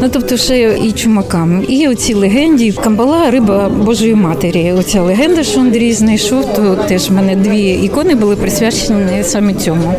Ну 0.02 0.10
тобто, 0.12 0.38
ще 0.38 0.78
і 0.84 0.92
чумакам. 0.92 1.64
І 1.68 1.88
оці 1.88 2.14
легенді 2.14 2.72
Камбала, 2.72 3.32
риба 3.32 3.59
Божої 3.68 4.16
Матері. 4.16 4.74
Оця 4.74 5.02
легенда, 5.02 5.44
що 5.44 5.60
Андрій 5.60 5.94
знайшов, 5.94 6.54
то 6.54 6.76
теж 6.76 7.10
в 7.10 7.14
мене 7.14 7.36
дві 7.36 7.70
ікони 7.72 8.16
були 8.16 8.36
присвячені 8.36 9.24
саме 9.24 9.54
цьому. 9.54 9.94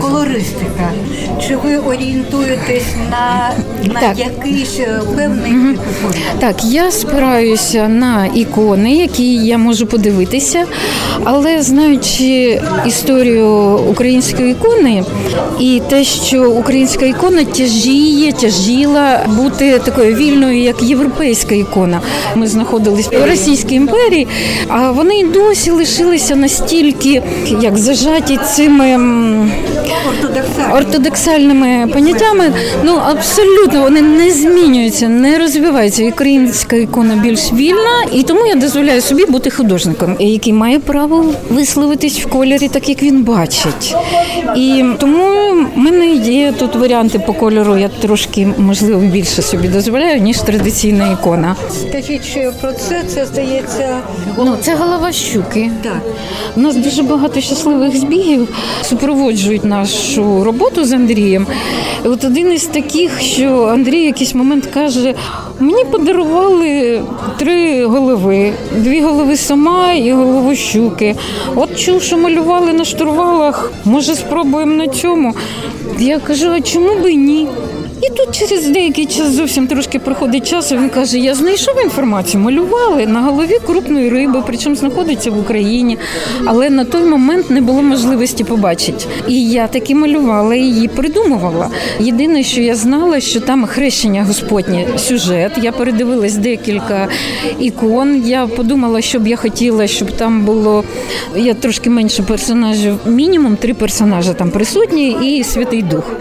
Колористика. 0.00 0.90
Чи 1.48 1.56
ви 1.56 1.78
орієнтуєтесь 1.78 2.94
на, 3.10 3.50
на 3.94 4.00
Так. 4.00 4.18
якийсь 4.18 4.80
певний 5.16 5.50
ікони? 5.50 5.78
Так, 6.38 6.64
я 6.64 6.90
спираюся 6.90 7.88
на 7.88 8.26
ікони, 8.34 8.92
які 8.96 9.34
я 9.34 9.58
можу 9.58 9.86
подивитися, 9.86 10.64
але 11.24 11.62
знаючи 11.62 12.62
історію 12.86 13.76
української 13.90 14.50
ікони 14.50 15.04
і 15.60 15.82
те, 15.88 16.04
що 16.04 16.50
українська 16.50 17.06
ікона 17.06 17.44
тяжіє, 17.44 18.32
тяжіла 18.32 19.20
бути 19.36 19.78
такою 19.78 20.14
вільною, 20.14 20.62
як 20.62 20.82
європейська 20.82 21.54
ікона. 21.54 22.00
Ми 22.34 22.46
знаходились 22.46 23.08
в 23.08 23.26
Російській 23.26 23.74
імперії, 23.74 24.28
а 24.68 24.90
вони 24.90 25.14
й 25.14 25.24
досі 25.24 25.70
лишилися 25.70 26.36
настільки 26.36 27.22
як 27.60 27.78
зажаті 27.78 28.38
цими. 28.56 28.98
Ортодоксальними 30.72 31.88
поняттями, 31.92 32.52
ну 32.84 32.96
абсолютно 33.10 33.82
вони 33.82 34.02
не 34.02 34.30
змінюються, 34.30 35.08
не 35.08 35.38
розвиваються. 35.38 36.04
Українська 36.04 36.76
ікона 36.76 37.16
більш 37.16 37.52
вільна, 37.52 38.04
і 38.12 38.22
тому 38.22 38.46
я 38.46 38.54
дозволяю 38.54 39.00
собі 39.00 39.24
бути 39.24 39.50
художником, 39.50 40.16
який 40.18 40.52
має 40.52 40.78
право 40.78 41.24
висловитись 41.50 42.20
в 42.20 42.28
кольорі, 42.28 42.68
так 42.68 42.88
як 42.88 43.02
він 43.02 43.22
бачить. 43.22 43.96
І 44.56 44.84
тому 44.98 45.50
в 45.74 45.78
мене 45.78 46.06
є 46.14 46.52
тут 46.58 46.74
варіанти 46.74 47.18
по 47.18 47.32
кольору. 47.32 47.76
Я 47.76 47.88
трошки 47.88 48.48
можливо 48.58 49.00
більше 49.00 49.42
собі 49.42 49.68
дозволяю, 49.68 50.20
ніж 50.20 50.38
традиційна 50.38 51.12
ікона. 51.12 51.56
Скажіть, 51.88 52.24
що 52.24 52.52
про 52.60 52.72
це 52.72 53.02
це 53.14 53.26
здається. 53.26 53.96
Ну, 54.38 54.56
це 54.62 54.74
голова 54.74 55.12
щуки. 55.12 55.70
Так. 55.82 56.02
У 56.56 56.60
нас 56.60 56.76
дуже 56.76 57.02
багато 57.02 57.40
щасливих 57.40 57.96
збігів 57.96 58.48
супроводжують 58.82 59.64
нашу 59.70 60.44
роботу 60.44 60.84
з 60.84 60.92
Андрієм. 60.92 61.46
І 62.04 62.08
от 62.08 62.24
один 62.24 62.52
із 62.52 62.64
таких, 62.64 63.20
що 63.20 63.64
Андрій 63.64 64.02
в 64.02 64.06
якийсь 64.06 64.34
момент 64.34 64.66
каже: 64.66 65.14
мені 65.60 65.84
подарували 65.84 67.02
три 67.38 67.86
голови: 67.86 68.52
дві 68.76 69.00
голови 69.00 69.36
сама 69.36 69.92
і 69.92 70.12
голову 70.12 70.54
щуки. 70.54 71.16
От 71.54 71.78
чув, 71.78 72.02
що 72.02 72.18
малювали 72.18 72.72
на 72.72 72.84
штурвалах. 72.84 73.72
Може, 73.84 74.14
спробуємо 74.14 74.72
на 74.72 74.88
цьому. 74.88 75.34
Я 75.98 76.18
кажу, 76.18 76.50
а 76.50 76.60
чому 76.60 77.00
би 77.02 77.14
ні? 77.14 77.48
І 78.02 78.09
тут 78.10 78.36
через 78.36 78.66
деякий 78.66 79.06
час 79.06 79.28
зовсім 79.28 79.66
трошки 79.66 79.98
проходить 79.98 80.50
час. 80.50 80.72
і 80.72 80.76
Він 80.76 80.88
каже: 80.88 81.18
Я 81.18 81.34
знайшов 81.34 81.82
інформацію, 81.84 82.40
малювали 82.40 83.06
на 83.06 83.20
голові 83.20 83.58
крупної 83.66 84.08
риби, 84.08 84.42
причому 84.46 84.76
знаходиться 84.76 85.30
в 85.30 85.38
Україні, 85.38 85.98
але 86.44 86.70
на 86.70 86.84
той 86.84 87.04
момент 87.04 87.50
не 87.50 87.60
було 87.60 87.82
можливості 87.82 88.44
побачити. 88.44 89.04
І 89.28 89.50
я 89.50 89.66
таки 89.66 89.94
малювала 89.94 90.54
її 90.54 90.88
придумувала. 90.88 91.68
Єдине, 92.00 92.42
що 92.42 92.60
я 92.60 92.74
знала, 92.74 93.20
що 93.20 93.40
там 93.40 93.66
хрещення 93.66 94.24
Господнє 94.24 94.86
сюжет. 94.98 95.52
Я 95.62 95.72
передивилась 95.72 96.34
декілька 96.34 97.08
ікон. 97.60 98.22
Я 98.26 98.46
подумала, 98.46 99.00
що 99.00 99.18
б 99.18 99.26
я 99.26 99.36
хотіла, 99.36 99.86
щоб 99.86 100.10
там 100.12 100.44
було 100.44 100.84
я 101.36 101.54
трошки 101.54 101.90
менше 101.90 102.22
персонажів, 102.22 102.98
мінімум 103.06 103.56
три 103.56 103.74
персонажі 103.74 104.34
там 104.34 104.50
присутні, 104.50 105.16
і 105.22 105.44
Святий 105.44 105.82
Дух. 105.82 106.12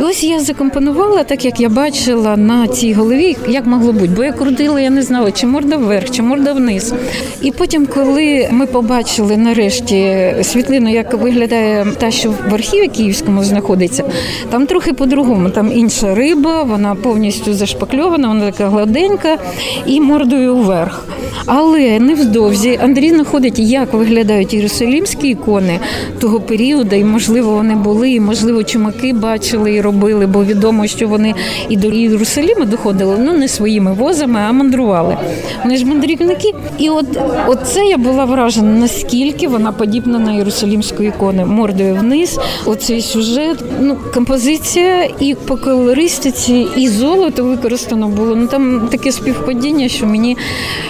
І 0.00 0.02
ось 0.02 0.24
я 0.24 0.40
закомпонувала, 0.40 1.23
так 1.26 1.44
як 1.44 1.60
я 1.60 1.68
бачила 1.68 2.36
на 2.36 2.68
цій 2.68 2.92
голові, 2.92 3.36
як 3.48 3.66
могло 3.66 3.92
бути. 3.92 4.10
Бо 4.16 4.24
я 4.24 4.32
крутила, 4.32 4.80
я 4.80 4.90
не 4.90 5.02
знала, 5.02 5.32
чи 5.32 5.46
морда 5.46 5.76
вверх, 5.76 6.10
чи 6.10 6.22
морда 6.22 6.52
вниз. 6.52 6.94
І 7.42 7.50
потім, 7.50 7.86
коли 7.86 8.48
ми 8.50 8.66
побачили 8.66 9.36
нарешті 9.36 10.34
світлину, 10.42 10.90
як 10.90 11.14
виглядає 11.14 11.86
та, 11.98 12.10
що 12.10 12.30
в 12.50 12.54
архіві 12.54 12.88
київському 12.88 13.44
знаходиться, 13.44 14.04
там 14.50 14.66
трохи 14.66 14.92
по-другому. 14.92 15.50
Там 15.50 15.72
інша 15.72 16.14
риба, 16.14 16.62
вона 16.62 16.94
повністю 16.94 17.54
зашпакльована, 17.54 18.28
вона 18.28 18.50
така 18.50 18.68
гладенька 18.68 19.38
і 19.86 20.00
мордою 20.00 20.56
вверх. 20.56 21.06
Але 21.46 21.98
невдовзі 22.00 22.78
Андрій 22.82 23.10
знаходить, 23.10 23.58
як 23.58 23.92
виглядають 23.92 24.54
єрусалімські 24.54 25.28
ікони 25.28 25.80
того 26.20 26.40
періоду, 26.40 26.96
і 26.96 27.04
можливо 27.04 27.52
вони 27.52 27.74
були, 27.74 28.10
і 28.10 28.20
можливо 28.20 28.64
чумаки 28.64 29.12
бачили 29.12 29.74
і 29.74 29.80
робили, 29.80 30.26
бо 30.26 30.44
відомо, 30.44 30.86
що 30.86 31.08
вони 31.14 31.34
і 31.68 31.76
до 31.76 31.88
Єрусалима 31.88 32.64
доходили, 32.64 33.16
ну 33.18 33.32
не 33.32 33.48
своїми 33.48 33.92
возами, 33.92 34.40
а 34.48 34.52
мандрували. 34.52 35.16
Вони 35.62 35.76
ж 35.76 35.86
мандрівники. 35.86 36.54
І 36.78 36.88
от, 36.88 37.06
от 37.46 37.58
це 37.64 37.84
я 37.86 37.96
була 37.96 38.24
вражена, 38.24 38.80
наскільки 38.80 39.48
вона 39.48 39.72
подібна 39.72 40.18
на 40.18 40.32
єрусалімську 40.32 41.02
ікону. 41.02 41.46
Мордою 41.46 41.94
вниз, 41.94 42.40
оцей 42.66 43.02
сюжет, 43.02 43.64
ну 43.80 43.96
композиція 44.14 45.08
і 45.20 45.34
по 45.34 45.56
колористиці, 45.56 46.66
і 46.76 46.88
золото 46.88 47.44
використано 47.44 48.08
було. 48.08 48.36
Ну 48.36 48.46
там 48.46 48.88
таке 48.90 49.12
співпадіння, 49.12 49.88
що 49.88 50.06
мені 50.06 50.36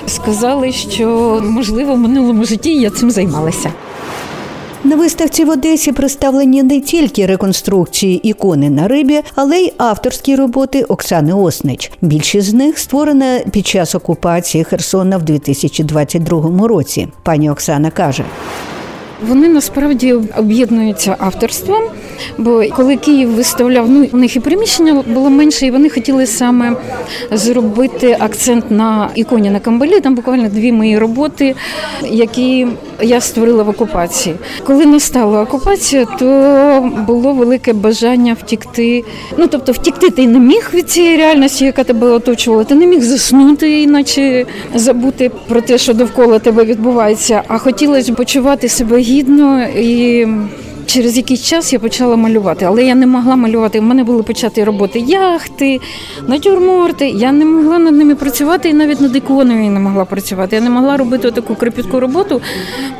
сказали, 0.06 0.72
що 0.72 1.40
можливо 1.44 1.94
в 1.94 1.98
минулому 1.98 2.44
житті 2.44 2.74
я 2.80 2.90
цим 2.90 3.10
займалася. 3.10 3.72
На 4.86 4.96
виставці 4.96 5.44
в 5.44 5.50
Одесі 5.50 5.92
представлені 5.92 6.62
не 6.62 6.80
тільки 6.80 7.26
реконструкції 7.26 8.28
ікони 8.28 8.70
на 8.70 8.88
рибі, 8.88 9.22
але 9.34 9.58
й 9.58 9.72
авторські 9.78 10.36
роботи 10.36 10.82
Оксани 10.82 11.32
Оснич. 11.32 11.92
Більшість 12.00 12.48
з 12.48 12.54
них 12.54 12.78
створена 12.78 13.40
під 13.50 13.66
час 13.66 13.94
окупації 13.94 14.64
Херсона 14.64 15.16
в 15.16 15.22
2022 15.22 16.68
році. 16.68 17.08
Пані 17.22 17.50
Оксана 17.50 17.90
каже. 17.90 18.24
Вони 19.28 19.48
насправді 19.48 20.12
об'єднуються 20.38 21.16
авторством, 21.18 21.82
бо 22.38 22.62
коли 22.76 22.96
Київ 22.96 23.28
виставляв, 23.28 23.90
ну 23.90 24.08
у 24.12 24.16
них 24.16 24.36
і 24.36 24.40
приміщення 24.40 25.04
було 25.06 25.30
менше, 25.30 25.66
і 25.66 25.70
вони 25.70 25.88
хотіли 25.88 26.26
саме 26.26 26.76
зробити 27.32 28.16
акцент 28.20 28.70
на 28.70 29.10
іконі 29.14 29.50
на 29.50 29.60
Камбалі. 29.60 30.00
Там 30.00 30.14
буквально 30.14 30.48
дві 30.48 30.72
мої 30.72 30.98
роботи, 30.98 31.54
які 32.10 32.66
я 33.02 33.20
створила 33.20 33.62
в 33.62 33.68
окупації. 33.68 34.36
Коли 34.66 34.86
настала 34.86 35.42
окупація, 35.42 36.06
то 36.18 36.90
було 37.06 37.32
велике 37.32 37.72
бажання 37.72 38.36
втікти. 38.40 39.04
Ну 39.36 39.46
тобто, 39.46 39.72
втікти 39.72 40.10
ти 40.10 40.26
не 40.26 40.38
міг 40.38 40.70
від 40.74 40.90
цієї 40.90 41.16
реальності, 41.16 41.64
яка 41.64 41.84
тебе 41.84 42.06
оточувала. 42.10 42.64
Ти 42.64 42.74
не 42.74 42.86
міг 42.86 43.02
заснути, 43.02 43.82
іначе 43.82 44.46
забути 44.74 45.30
про 45.48 45.60
те, 45.60 45.78
що 45.78 45.94
довкола 45.94 46.38
тебе 46.38 46.64
відбувається. 46.64 47.42
А 47.48 47.58
хотілося 47.58 48.12
почувати 48.12 48.68
себе 48.68 49.00
гідно 49.14 49.66
і 49.66 50.26
через 50.86 51.16
якийсь 51.16 51.42
час 51.42 51.72
я 51.72 51.78
почала 51.78 52.16
малювати, 52.16 52.64
але 52.64 52.84
я 52.84 52.94
не 52.94 53.06
могла 53.06 53.36
малювати. 53.36 53.78
У 53.78 53.82
мене 53.82 54.04
були 54.04 54.22
початі 54.22 54.64
роботи 54.64 54.98
яхти, 54.98 55.80
натюрморти. 56.28 57.08
Я 57.08 57.32
не 57.32 57.44
могла 57.44 57.78
над 57.78 57.94
ними 57.94 58.14
працювати 58.14 58.68
і 58.68 58.74
навіть 58.74 59.00
над 59.00 59.16
іконою 59.16 59.70
не 59.70 59.80
могла 59.80 60.04
працювати. 60.04 60.56
Я 60.56 60.62
не 60.62 60.70
могла 60.70 60.96
робити 60.96 61.30
таку 61.30 61.54
кропітку 61.54 62.00
роботу, 62.00 62.40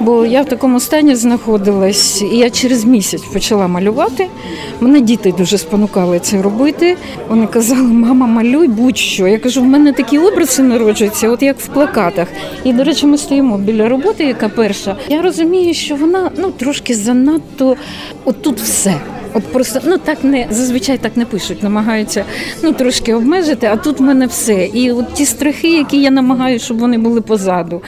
бо 0.01 0.27
я 0.27 0.43
в 0.43 0.47
такому 0.47 0.81
стані 0.81 1.15
знаходилась. 1.15 2.23
І 2.23 2.37
я 2.37 2.51
через 2.51 2.85
місяць 2.85 3.23
почала 3.33 3.67
малювати. 3.67 4.29
Мене 4.81 5.01
діти 5.01 5.35
дуже 5.39 5.59
спонукали 5.59 6.19
це 6.19 6.43
робити. 6.43 6.97
Вони 7.29 7.47
казали, 7.47 7.83
мама, 7.83 8.27
малюй 8.27 8.69
будь-що. 8.69 9.27
Я 9.27 9.39
кажу, 9.39 9.61
в 9.61 9.65
мене 9.65 9.93
такі 9.93 10.19
образи 10.19 10.63
народжуються, 10.63 11.31
от 11.31 11.43
як 11.43 11.59
в 11.59 11.67
плакатах. 11.67 12.29
І, 12.65 12.73
до 12.73 12.85
речі, 12.85 13.07
ми 13.07 13.19
стоїмо 13.19 13.59
біля 13.59 13.89
роботи, 13.89 14.25
яка 14.25 14.49
перша. 14.49 14.97
Я 15.09 15.23
розумію, 15.23 15.75
що 15.75 15.97
вона 15.97 16.31
ну 16.37 16.51
трошки 16.51 16.95
занадто 16.95 17.74
от 18.25 18.43
тут 18.43 18.61
все. 18.61 19.01
От 19.35 19.45
просто 19.45 19.81
ну 19.85 19.99
так 19.99 20.25
не 20.25 20.47
зазвичай 20.51 20.99
так 20.99 21.17
не 21.17 21.25
пишуть, 21.25 21.63
намагаються 21.63 22.25
ну 22.63 22.73
трошки 22.73 23.15
обмежити, 23.15 23.67
а 23.67 23.77
тут 23.77 24.01
в 24.01 24.03
мене 24.03 24.27
все. 24.27 24.67
І 24.67 24.93
от 24.93 25.15
ті 25.15 25.27
страхи, 25.27 25.73
які 25.73 26.03
я 26.03 26.11
намагаюся, 26.11 26.65
щоб 26.65 26.79
вони 26.79 26.99
були 26.99 27.21
позаду. 27.21 27.83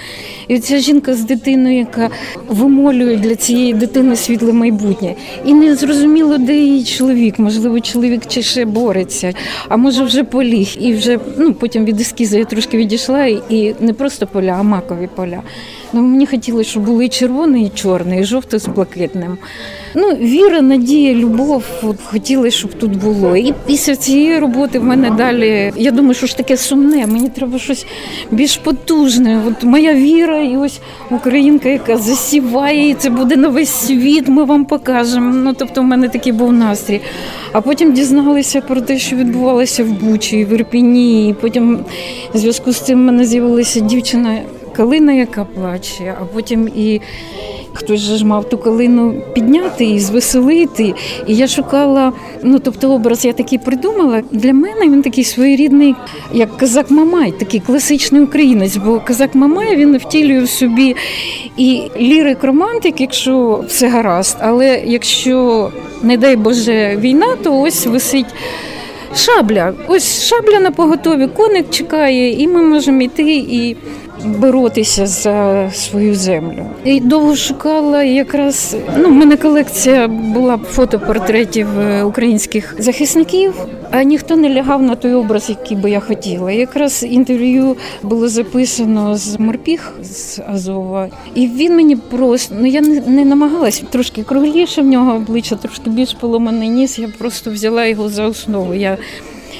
І 0.48 0.58
ця 0.58 0.78
жінка 0.78 1.14
з 1.14 1.24
дитиною, 1.24 1.78
яка 1.78 2.10
вимолює 2.48 3.16
для 3.16 3.34
цієї 3.34 3.74
дитини 3.74 4.16
світле 4.16 4.52
майбутнє. 4.52 5.14
І 5.44 5.54
не 5.54 5.76
зрозуміло, 5.76 6.38
де 6.38 6.56
її 6.56 6.84
чоловік. 6.84 7.38
Можливо, 7.38 7.80
чоловік 7.80 8.22
чи 8.28 8.42
ще 8.42 8.64
бореться, 8.64 9.34
а 9.68 9.76
може 9.76 10.04
вже 10.04 10.24
поліг. 10.24 10.76
І 10.80 10.92
вже 10.94 11.18
ну 11.38 11.54
потім 11.54 11.84
від 11.84 12.00
ескізу 12.00 12.38
я 12.38 12.44
трошки 12.44 12.76
відійшла, 12.76 13.26
і 13.26 13.74
не 13.80 13.92
просто 13.92 14.26
поля, 14.26 14.56
а 14.58 14.62
макові 14.62 15.08
поля. 15.14 15.42
Ну, 15.92 16.02
Мені 16.02 16.26
хотілося, 16.26 16.70
щоб 16.70 16.84
були 16.84 17.08
червоний, 17.08 17.66
і 17.66 17.68
чорний, 17.68 18.20
і 18.20 18.24
жовтий 18.24 18.60
з 18.60 18.66
блакитним. 18.66 19.38
Ну, 19.94 20.08
Віра, 20.14 20.60
надія, 20.60 21.14
любов. 21.14 21.64
От 21.82 21.96
хотілося, 22.04 22.56
щоб 22.56 22.74
тут 22.74 22.96
було. 22.96 23.36
І 23.36 23.54
після 23.66 23.96
цієї 23.96 24.38
роботи 24.38 24.78
в 24.78 24.84
мене 24.84 25.10
далі. 25.10 25.72
Я 25.76 25.90
думаю, 25.90 26.14
що 26.14 26.26
ж 26.26 26.36
таке 26.36 26.56
сумне. 26.56 27.06
Мені 27.06 27.28
треба 27.28 27.58
щось 27.58 27.86
більш 28.30 28.56
потужне. 28.56 29.42
От 29.48 29.64
моя 29.64 29.94
віра, 29.94 30.40
і 30.40 30.56
ось 30.56 30.80
українка, 31.10 31.68
яка 31.68 31.96
засіває, 31.96 32.88
і 32.90 32.94
це 32.94 33.10
буде 33.10 33.36
на 33.36 33.48
весь 33.48 33.70
світ. 33.70 34.28
Ми 34.28 34.44
вам 34.44 34.64
покажемо. 34.64 35.34
Ну 35.34 35.54
тобто, 35.58 35.80
в 35.80 35.84
мене 35.84 36.08
такий 36.08 36.32
був 36.32 36.52
настрій. 36.52 37.00
А 37.52 37.60
потім 37.60 37.92
дізналися 37.92 38.60
про 38.60 38.80
те, 38.80 38.98
що 38.98 39.16
відбувалося 39.16 39.84
в 39.84 39.88
Бучі, 39.88 40.44
в 40.44 40.52
Ірпіні. 40.52 41.28
І 41.28 41.34
Потім 41.34 41.78
в 42.34 42.38
зв'язку 42.38 42.72
з 42.72 42.80
цим 42.80 42.98
в 42.98 43.02
мене 43.02 43.24
з'явилася 43.24 43.80
дівчина 43.80 44.38
калина, 44.76 45.12
яка 45.12 45.44
плаче, 45.44 46.14
а 46.20 46.24
потім 46.24 46.68
і 46.76 47.00
хтось 47.72 48.00
же 48.00 48.16
ж 48.16 48.26
мав 48.26 48.48
ту 48.48 48.58
калину 48.58 49.22
підняти 49.34 49.84
і 49.84 50.00
звеселити. 50.00 50.94
І 51.26 51.34
я 51.34 51.46
шукала, 51.46 52.12
ну 52.42 52.58
тобто 52.58 52.92
образ 52.92 53.24
я 53.24 53.32
такий 53.32 53.58
придумала. 53.58 54.22
Для 54.32 54.52
мене 54.52 54.80
він 54.82 55.02
такий 55.02 55.24
своєрідний, 55.24 55.94
як 56.32 56.56
казак 56.56 56.90
Мамай, 56.90 57.32
такий 57.32 57.60
класичний 57.60 58.22
українець. 58.22 58.76
Бо 58.76 59.00
казак 59.04 59.34
Мамай 59.34 59.76
він 59.76 59.96
втілює 59.98 60.40
в 60.40 60.48
собі 60.48 60.96
і 61.56 61.82
лірик 62.00 62.44
романтик, 62.44 63.00
якщо 63.00 63.64
все 63.68 63.88
гаразд. 63.88 64.36
Але 64.40 64.82
якщо, 64.86 65.70
не 66.02 66.16
дай 66.16 66.36
Боже, 66.36 66.96
війна, 66.96 67.36
то 67.42 67.60
ось 67.60 67.86
висить. 67.86 68.26
Шабля, 69.16 69.74
ось 69.88 70.26
шабля 70.26 70.60
на 70.60 70.70
поготові, 70.70 71.28
коник 71.36 71.70
чекає, 71.70 72.42
і 72.42 72.48
ми 72.48 72.62
можемо 72.62 73.02
йти 73.02 73.36
і 73.36 73.76
боротися 74.26 75.06
за 75.06 75.70
свою 75.74 76.14
землю. 76.14 76.66
І 76.84 77.00
довго 77.00 77.36
шукала 77.36 78.02
якраз. 78.02 78.76
Ну, 78.98 79.08
в 79.08 79.12
мене 79.12 79.36
колекція 79.36 80.08
була 80.08 80.58
фотопортретів 80.58 81.80
е, 81.80 82.02
українських 82.02 82.74
захисників, 82.78 83.54
а 83.90 84.02
ніхто 84.02 84.36
не 84.36 84.54
лягав 84.54 84.82
на 84.82 84.94
той 84.94 85.14
образ, 85.14 85.48
який 85.48 85.76
би 85.76 85.90
я 85.90 86.00
хотіла. 86.00 86.52
Якраз 86.52 87.06
інтерв'ю 87.10 87.76
було 88.02 88.28
записано 88.28 89.16
з 89.16 89.38
Морпіг 89.38 89.92
з 90.02 90.40
Азова, 90.46 91.08
і 91.34 91.46
він 91.46 91.76
мені 91.76 91.96
просто 91.96 92.54
ну 92.58 92.66
я 92.66 92.80
не, 92.80 93.24
намагалась 93.24 93.82
трошки 93.90 94.22
кругліше 94.22 94.82
в 94.82 94.86
нього 94.86 95.14
обличчя, 95.14 95.56
трошки 95.56 95.90
більш 95.90 96.14
поломаний 96.14 96.68
ніс. 96.68 96.98
Я 96.98 97.08
просто 97.18 97.50
взяла 97.50 97.86
його 97.86 98.08
за 98.08 98.26
основу. 98.26 98.74
Я 98.74 98.98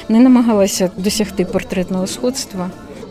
не 0.09 0.19
намагалася 0.19 0.89
досягти 0.97 1.45
портретного 1.45 2.07
сходства. 2.07 2.69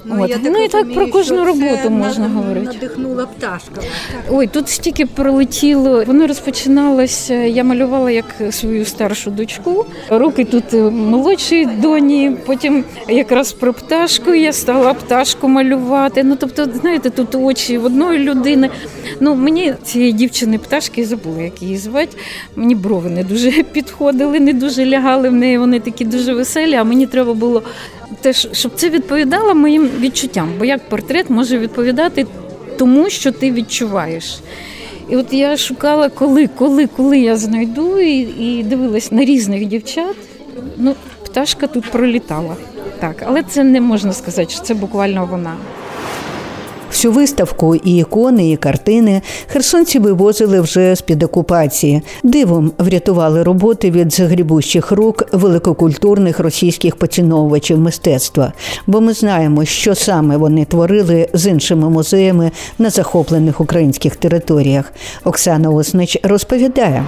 Ну, 0.09 0.23
От. 0.25 0.31
я 0.31 0.39
ну 0.43 0.65
і 0.65 0.69
так 0.69 0.83
розумію, 0.83 0.95
про 0.95 1.09
кожну 1.09 1.45
роботу 1.45 1.91
можна 1.91 2.29
говорити. 2.29 2.67
Надихнула 2.67 3.27
пташка. 3.27 3.81
Ой, 4.31 4.47
тут 4.47 4.69
стільки 4.69 5.07
пролетіло. 5.07 6.05
Воно 6.07 6.27
розпочиналося. 6.27 7.35
Я 7.35 7.65
малювала 7.65 8.11
як 8.11 8.25
свою 8.51 8.85
старшу 8.85 9.31
дочку. 9.31 9.87
Руки 10.11 10.45
тут 10.45 10.75
е, 10.75 10.91
молодшій 10.91 11.67
доні. 11.67 12.37
Потім 12.47 12.85
якраз 13.09 13.53
про 13.53 13.73
пташку 13.73 14.35
я 14.35 14.53
стала 14.53 14.95
пташку 14.95 15.49
малювати. 15.49 16.25
Ну 16.25 16.37
тобто, 16.41 16.65
знаєте, 16.65 17.11
тут 17.11 17.35
очі 17.35 17.79
в 17.79 17.85
одної 17.85 18.19
людини. 18.19 18.71
Ну 19.21 19.35
мені 19.35 19.75
цієї 19.85 20.13
дівчини 20.13 20.59
пташки 20.59 21.05
забула, 21.05 21.43
як 21.43 21.63
її 21.63 21.77
звати. 21.77 22.17
Мені 22.57 22.75
брови 22.75 23.11
не 23.11 23.25
дуже 23.25 23.51
підходили, 23.73 24.41
не 24.41 24.53
дуже 24.53 24.87
лягали 24.87 25.29
в 25.29 25.33
неї. 25.33 25.59
Вони 25.59 25.81
такі 25.81 26.05
дуже 26.05 26.35
веселі. 26.35 26.75
А 26.75 26.85
мені 26.85 27.07
треба 27.07 27.35
було 27.35 27.63
теж, 28.21 28.49
щоб 28.53 28.73
це 28.75 28.91
відповідало 28.91 29.55
моїм 29.55 29.91
відчуттям. 30.01 30.53
Бо 30.59 30.65
як 30.65 30.89
портрет 30.89 31.31
може 31.31 31.59
відповідати 31.59 32.27
тому, 32.79 33.11
що 33.11 33.33
ти 33.33 33.53
відчуваєш. 33.53 34.41
І 35.09 35.17
от 35.17 35.33
я 35.33 35.57
шукала, 35.57 36.09
коли, 36.09 36.47
коли, 36.47 36.87
коли 36.87 37.19
я 37.19 37.37
знайду, 37.37 37.99
і, 37.99 38.19
і 38.21 38.63
дивилась 38.63 39.13
на 39.13 39.25
різних 39.25 39.67
дівчат. 39.67 40.17
Ну, 40.77 40.95
пташка 41.25 41.67
тут 41.67 41.91
пролітала. 41.91 42.57
Так, 43.01 43.23
але 43.27 43.43
це 43.43 43.65
не 43.65 43.81
можна 43.81 44.13
сказати, 44.13 44.51
що 44.51 44.63
це 44.63 44.75
буквально 44.75 45.29
вона. 45.31 45.57
Всю 46.91 47.13
виставку 47.13 47.75
і 47.75 47.97
ікони, 47.97 48.51
і 48.51 48.57
картини 48.57 49.23
херсонці 49.47 49.99
вивозили 49.99 50.61
вже 50.61 50.97
з 50.97 51.01
під 51.01 51.23
окупації. 51.23 52.03
Дивом 52.23 52.73
врятували 52.79 53.43
роботи 53.43 53.91
від 53.91 54.13
загрібущих 54.13 54.93
рук 54.93 55.23
великокультурних 55.33 56.41
російських 56.41 56.97
поціновувачів 56.97 57.79
мистецтва. 57.79 58.53
Бо 58.87 59.01
ми 59.01 59.13
знаємо, 59.13 59.65
що 59.65 59.95
саме 59.95 60.37
вони 60.37 60.65
творили 60.65 61.29
з 61.33 61.47
іншими 61.47 61.91
музеями 61.91 62.51
на 62.79 62.91
захоплених 62.91 63.61
українських 63.61 64.17
територіях. 64.17 64.93
Оксана 65.25 65.71
Оснич 65.71 66.19
розповідає. 66.23 67.05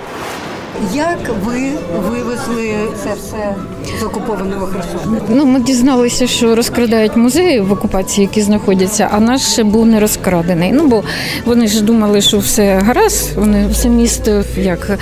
Як 0.94 1.18
ви 1.44 1.72
вивезли 2.08 2.74
це 3.04 3.14
все 3.14 3.54
з 4.00 4.02
окупованого 4.02 4.66
Херсона? 4.66 5.20
Ну, 5.28 5.46
ми 5.46 5.60
дізналися, 5.60 6.26
що 6.26 6.54
розкрадають 6.54 7.16
музеї 7.16 7.60
в 7.60 7.72
окупації, 7.72 8.26
які 8.26 8.42
знаходяться, 8.42 9.08
а 9.12 9.20
наш 9.20 9.42
ще 9.42 9.64
був 9.64 9.86
не 9.86 10.00
розкрадений. 10.00 10.72
Ну 10.72 10.86
бо 10.86 11.02
вони 11.44 11.66
ж 11.68 11.82
думали, 11.82 12.20
що 12.20 12.38
все 12.38 12.74
гаразд, 12.78 13.36
вони 13.36 13.66
все 13.68 13.88
місто 13.88 14.44
як. 14.56 14.98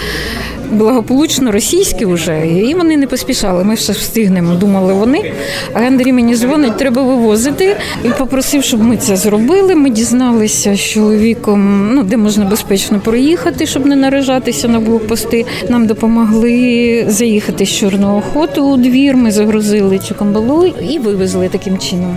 Благополучно 0.70 1.52
російське 1.52 2.06
вже, 2.06 2.46
і 2.46 2.74
вони 2.74 2.96
не 2.96 3.06
поспішали. 3.06 3.64
Ми 3.64 3.74
все 3.74 3.92
встигнемо, 3.92 4.54
думали 4.54 4.92
вони. 4.92 5.32
А 5.72 5.80
Андрій 5.80 6.12
мені 6.12 6.36
дзвонить, 6.36 6.76
треба 6.76 7.02
вивозити. 7.02 7.76
І 8.04 8.08
попросив, 8.08 8.64
щоб 8.64 8.82
ми 8.82 8.96
це 8.96 9.16
зробили. 9.16 9.74
Ми 9.74 9.90
дізналися 9.90 10.74
з 10.74 10.80
чоловіком, 10.80 11.90
ну 11.94 12.02
де 12.02 12.16
можна 12.16 12.44
безпечно 12.44 13.00
проїхати, 13.00 13.66
щоб 13.66 13.86
не 13.86 13.96
наражатися 13.96 14.68
на 14.68 14.80
блокпости. 14.80 15.44
Нам 15.68 15.86
допомогли 15.86 17.04
заїхати 17.08 17.66
з 17.66 17.76
Чорного 17.76 18.22
хоту 18.32 18.64
у 18.64 18.76
двір. 18.76 19.16
Ми 19.16 19.30
загрузили 19.30 19.98
цю 19.98 20.14
камбалу 20.14 20.66
і 20.66 20.98
вивезли 20.98 21.48
таким 21.48 21.78
чином. 21.78 22.16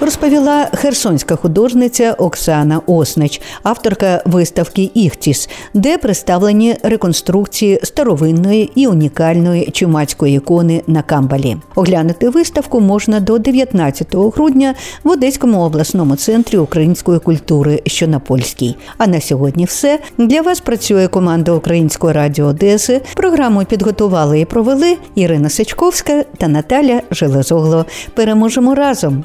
Розповіла 0.00 0.68
херсонська 0.74 1.36
художниця 1.36 2.12
Оксана 2.12 2.80
Оснич, 2.86 3.40
авторка 3.62 4.22
виставки 4.26 4.90
Іхтіс, 4.94 5.48
де 5.74 5.98
представлені 5.98 6.76
реконструкції 6.82 7.80
старовинної 7.82 8.72
і 8.74 8.86
унікальної 8.86 9.70
чумацької 9.70 10.36
ікони 10.36 10.82
на 10.86 11.02
Камбалі. 11.02 11.56
Оглянути 11.74 12.28
виставку 12.28 12.80
можна 12.80 13.20
до 13.20 13.38
19 13.38 14.14
грудня 14.14 14.74
в 15.04 15.10
Одеському 15.10 15.60
обласному 15.60 16.16
центрі 16.16 16.58
української 16.58 17.18
культури, 17.18 17.82
що 17.86 18.08
на 18.08 18.18
польській. 18.18 18.76
А 18.98 19.06
на 19.06 19.20
сьогодні 19.20 19.64
все 19.64 19.98
для 20.18 20.42
вас 20.42 20.60
працює 20.60 21.08
команда 21.08 21.52
Української 21.52 22.12
радіо 22.12 22.46
Одеси. 22.46 23.00
Програму 23.14 23.64
підготували 23.64 24.40
і 24.40 24.44
провели 24.44 24.96
Ірина 25.14 25.48
Сичковська 25.48 26.24
та 26.38 26.48
Наталя 26.48 27.02
Железогло. 27.10 27.86
Переможемо 28.14 28.74
разом. 28.74 29.24